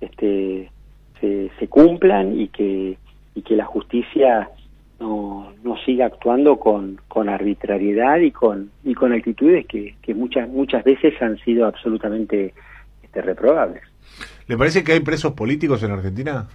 este, 0.00 0.70
se, 1.20 1.50
se 1.58 1.68
cumplan 1.68 2.40
y 2.40 2.46
que 2.48 2.96
y 3.38 3.42
que 3.42 3.54
la 3.54 3.64
justicia 3.64 4.50
no, 5.00 5.52
no 5.62 5.76
siga 5.84 6.06
actuando 6.06 6.58
con, 6.58 7.00
con 7.08 7.28
arbitrariedad 7.28 8.18
y 8.18 8.32
con, 8.32 8.70
y 8.84 8.94
con 8.94 9.12
actitudes 9.12 9.66
que, 9.66 9.96
que 10.02 10.14
muchas, 10.14 10.48
muchas 10.48 10.84
veces 10.84 11.14
han 11.22 11.38
sido 11.38 11.66
absolutamente 11.66 12.54
este, 13.02 13.22
reprobables. 13.22 13.82
¿Le 14.46 14.56
parece 14.56 14.82
que 14.82 14.92
hay 14.92 15.00
presos 15.00 15.32
políticos 15.32 15.82
en 15.82 15.92
Argentina? 15.92 16.46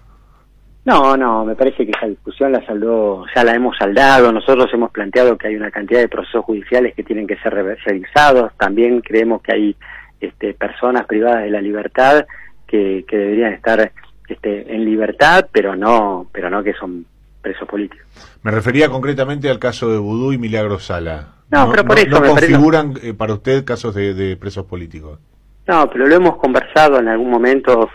No, 0.86 1.16
no, 1.16 1.46
me 1.46 1.56
parece 1.56 1.86
que 1.86 1.92
esa 1.92 2.08
discusión 2.08 2.52
la 2.52 2.66
saldó, 2.66 3.26
ya 3.34 3.44
la 3.44 3.56
hemos 3.56 3.78
saldado. 3.78 4.34
Nosotros 4.34 4.70
hemos 4.74 4.92
planteado 4.92 5.38
que 5.38 5.48
hay 5.48 5.56
una 5.56 5.72
cantidad 5.72 6.02
de 6.02 6.10
procesos 6.10 6.44
judiciales 6.44 6.94
que 6.94 7.04
tienen 7.04 7.26
que 7.26 7.38
ser 7.38 7.54
revisados. 7.54 8.52
También 8.58 9.00
creemos 9.00 9.42
que 9.42 9.54
hay 9.54 9.76
este, 10.20 10.54
personas 10.54 11.06
privadas 11.06 11.44
de 11.44 11.52
la 11.52 11.62
libertad 11.62 12.26
que, 12.68 13.06
que 13.08 13.18
deberían 13.18 13.54
estar 13.54 13.94
este, 14.28 14.76
en 14.76 14.84
libertad, 14.84 15.48
pero 15.54 15.76
no, 15.76 16.28
pero 16.34 16.50
no 16.50 16.64
que 16.64 16.74
son 16.74 17.06
presos 17.44 17.68
políticos. 17.68 18.08
Me 18.42 18.50
refería 18.50 18.90
concretamente 18.90 19.50
al 19.52 19.60
caso 19.60 19.92
de 19.92 20.00
Vudú 20.00 20.34
y 20.34 20.40
Milagro 20.40 20.80
Sala. 20.80 21.36
No, 21.52 21.70
pero 21.70 21.86
por 21.86 22.00
eso 22.00 22.10
no 22.10 22.22
me 22.22 22.30
configuran 22.30 22.94
eh, 23.04 23.14
para 23.14 23.34
usted 23.34 23.64
casos 23.64 23.94
de, 23.94 24.16
de 24.16 24.36
presos 24.38 24.66
políticos. 24.66 25.20
No, 25.68 25.88
pero 25.92 26.08
lo 26.08 26.16
hemos 26.16 26.38
conversado 26.38 26.98
en 27.00 27.08
algún 27.10 27.30
momento 27.30 27.90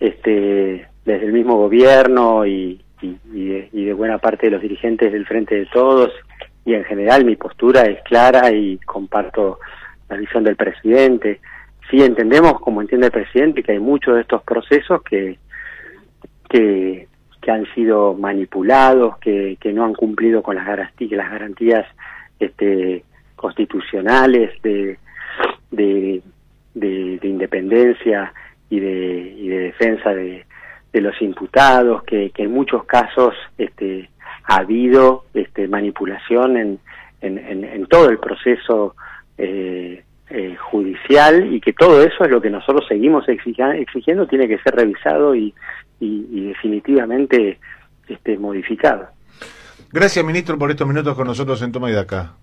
este, 0.00 0.88
desde 1.04 1.26
el 1.26 1.32
mismo 1.32 1.56
gobierno 1.56 2.44
y, 2.44 2.82
y- 3.00 3.16
y 3.32 3.44
de, 3.48 3.68
y 3.72 3.84
de 3.84 3.92
buena 3.92 4.18
parte 4.18 4.46
de 4.46 4.50
los 4.52 4.60
dirigentes 4.62 5.12
del 5.12 5.26
Frente 5.26 5.54
de 5.54 5.66
Todos 5.66 6.10
y 6.64 6.74
en 6.74 6.84
general 6.84 7.24
mi 7.24 7.36
postura 7.36 7.82
es 7.82 8.02
clara 8.04 8.50
y 8.50 8.78
comparto 8.78 9.60
la 10.08 10.16
visión 10.16 10.42
del 10.44 10.56
presidente. 10.56 11.40
Sí 11.90 12.02
entendemos, 12.02 12.58
como 12.60 12.80
entiende 12.80 13.06
el 13.06 13.12
presidente, 13.12 13.62
que 13.62 13.72
hay 13.72 13.78
muchos 13.78 14.14
de 14.16 14.22
estos 14.22 14.42
procesos 14.42 15.02
que, 15.02 15.38
que, 16.48 17.06
que 17.44 17.50
han 17.50 17.66
sido 17.74 18.14
manipulados, 18.14 19.18
que, 19.18 19.58
que 19.60 19.74
no 19.74 19.84
han 19.84 19.92
cumplido 19.92 20.42
con 20.42 20.56
las 20.56 20.64
garantías, 20.64 21.10
las 21.10 21.30
garantías 21.30 21.86
este, 22.40 23.04
constitucionales 23.36 24.50
de, 24.62 24.98
de, 25.70 26.22
de, 26.72 27.18
de 27.18 27.28
independencia 27.28 28.32
y 28.70 28.80
de, 28.80 29.34
y 29.36 29.48
de 29.48 29.58
defensa 29.58 30.14
de, 30.14 30.46
de 30.90 31.00
los 31.02 31.20
imputados, 31.20 32.02
que, 32.04 32.32
en 32.34 32.50
muchos 32.50 32.84
casos 32.86 33.34
este, 33.58 34.08
ha 34.44 34.60
habido 34.60 35.26
este, 35.34 35.68
manipulación 35.68 36.56
en, 36.56 36.78
en, 37.20 37.36
en, 37.36 37.64
en 37.64 37.86
todo 37.88 38.08
el 38.08 38.18
proceso 38.18 38.96
eh, 39.36 40.02
eh, 40.30 40.56
judicial 40.56 41.52
y 41.52 41.60
que 41.60 41.74
todo 41.74 42.02
eso 42.02 42.24
es 42.24 42.30
lo 42.30 42.40
que 42.40 42.48
nosotros 42.48 42.86
seguimos 42.88 43.28
exigiendo, 43.28 44.26
tiene 44.26 44.48
que 44.48 44.58
ser 44.60 44.74
revisado 44.74 45.34
y, 45.34 45.52
y, 46.04 46.28
y 46.30 46.40
definitivamente 46.48 47.58
este, 48.08 48.38
modificado. 48.38 49.08
Gracias, 49.92 50.24
ministro, 50.24 50.58
por 50.58 50.70
estos 50.70 50.86
minutos 50.88 51.14
con 51.14 51.26
nosotros 51.26 51.62
en 51.62 51.72
Toma 51.72 51.90
y 51.90 51.94
Daca. 51.94 52.34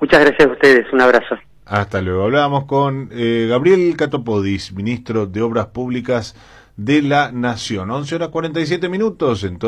Muchas 0.00 0.20
gracias 0.20 0.48
a 0.48 0.52
ustedes, 0.52 0.92
un 0.92 1.00
abrazo. 1.00 1.36
Hasta 1.64 2.00
luego. 2.00 2.24
Hablábamos 2.24 2.66
con 2.66 3.08
eh, 3.12 3.46
Gabriel 3.48 3.96
Catopodis, 3.96 4.72
ministro 4.72 5.26
de 5.26 5.42
Obras 5.42 5.66
Públicas 5.66 6.36
de 6.76 7.02
la 7.02 7.32
Nación. 7.32 7.90
11 7.90 8.14
horas 8.14 8.28
47 8.28 8.88
minutos 8.88 9.42
en 9.42 9.58
toda 9.58 9.64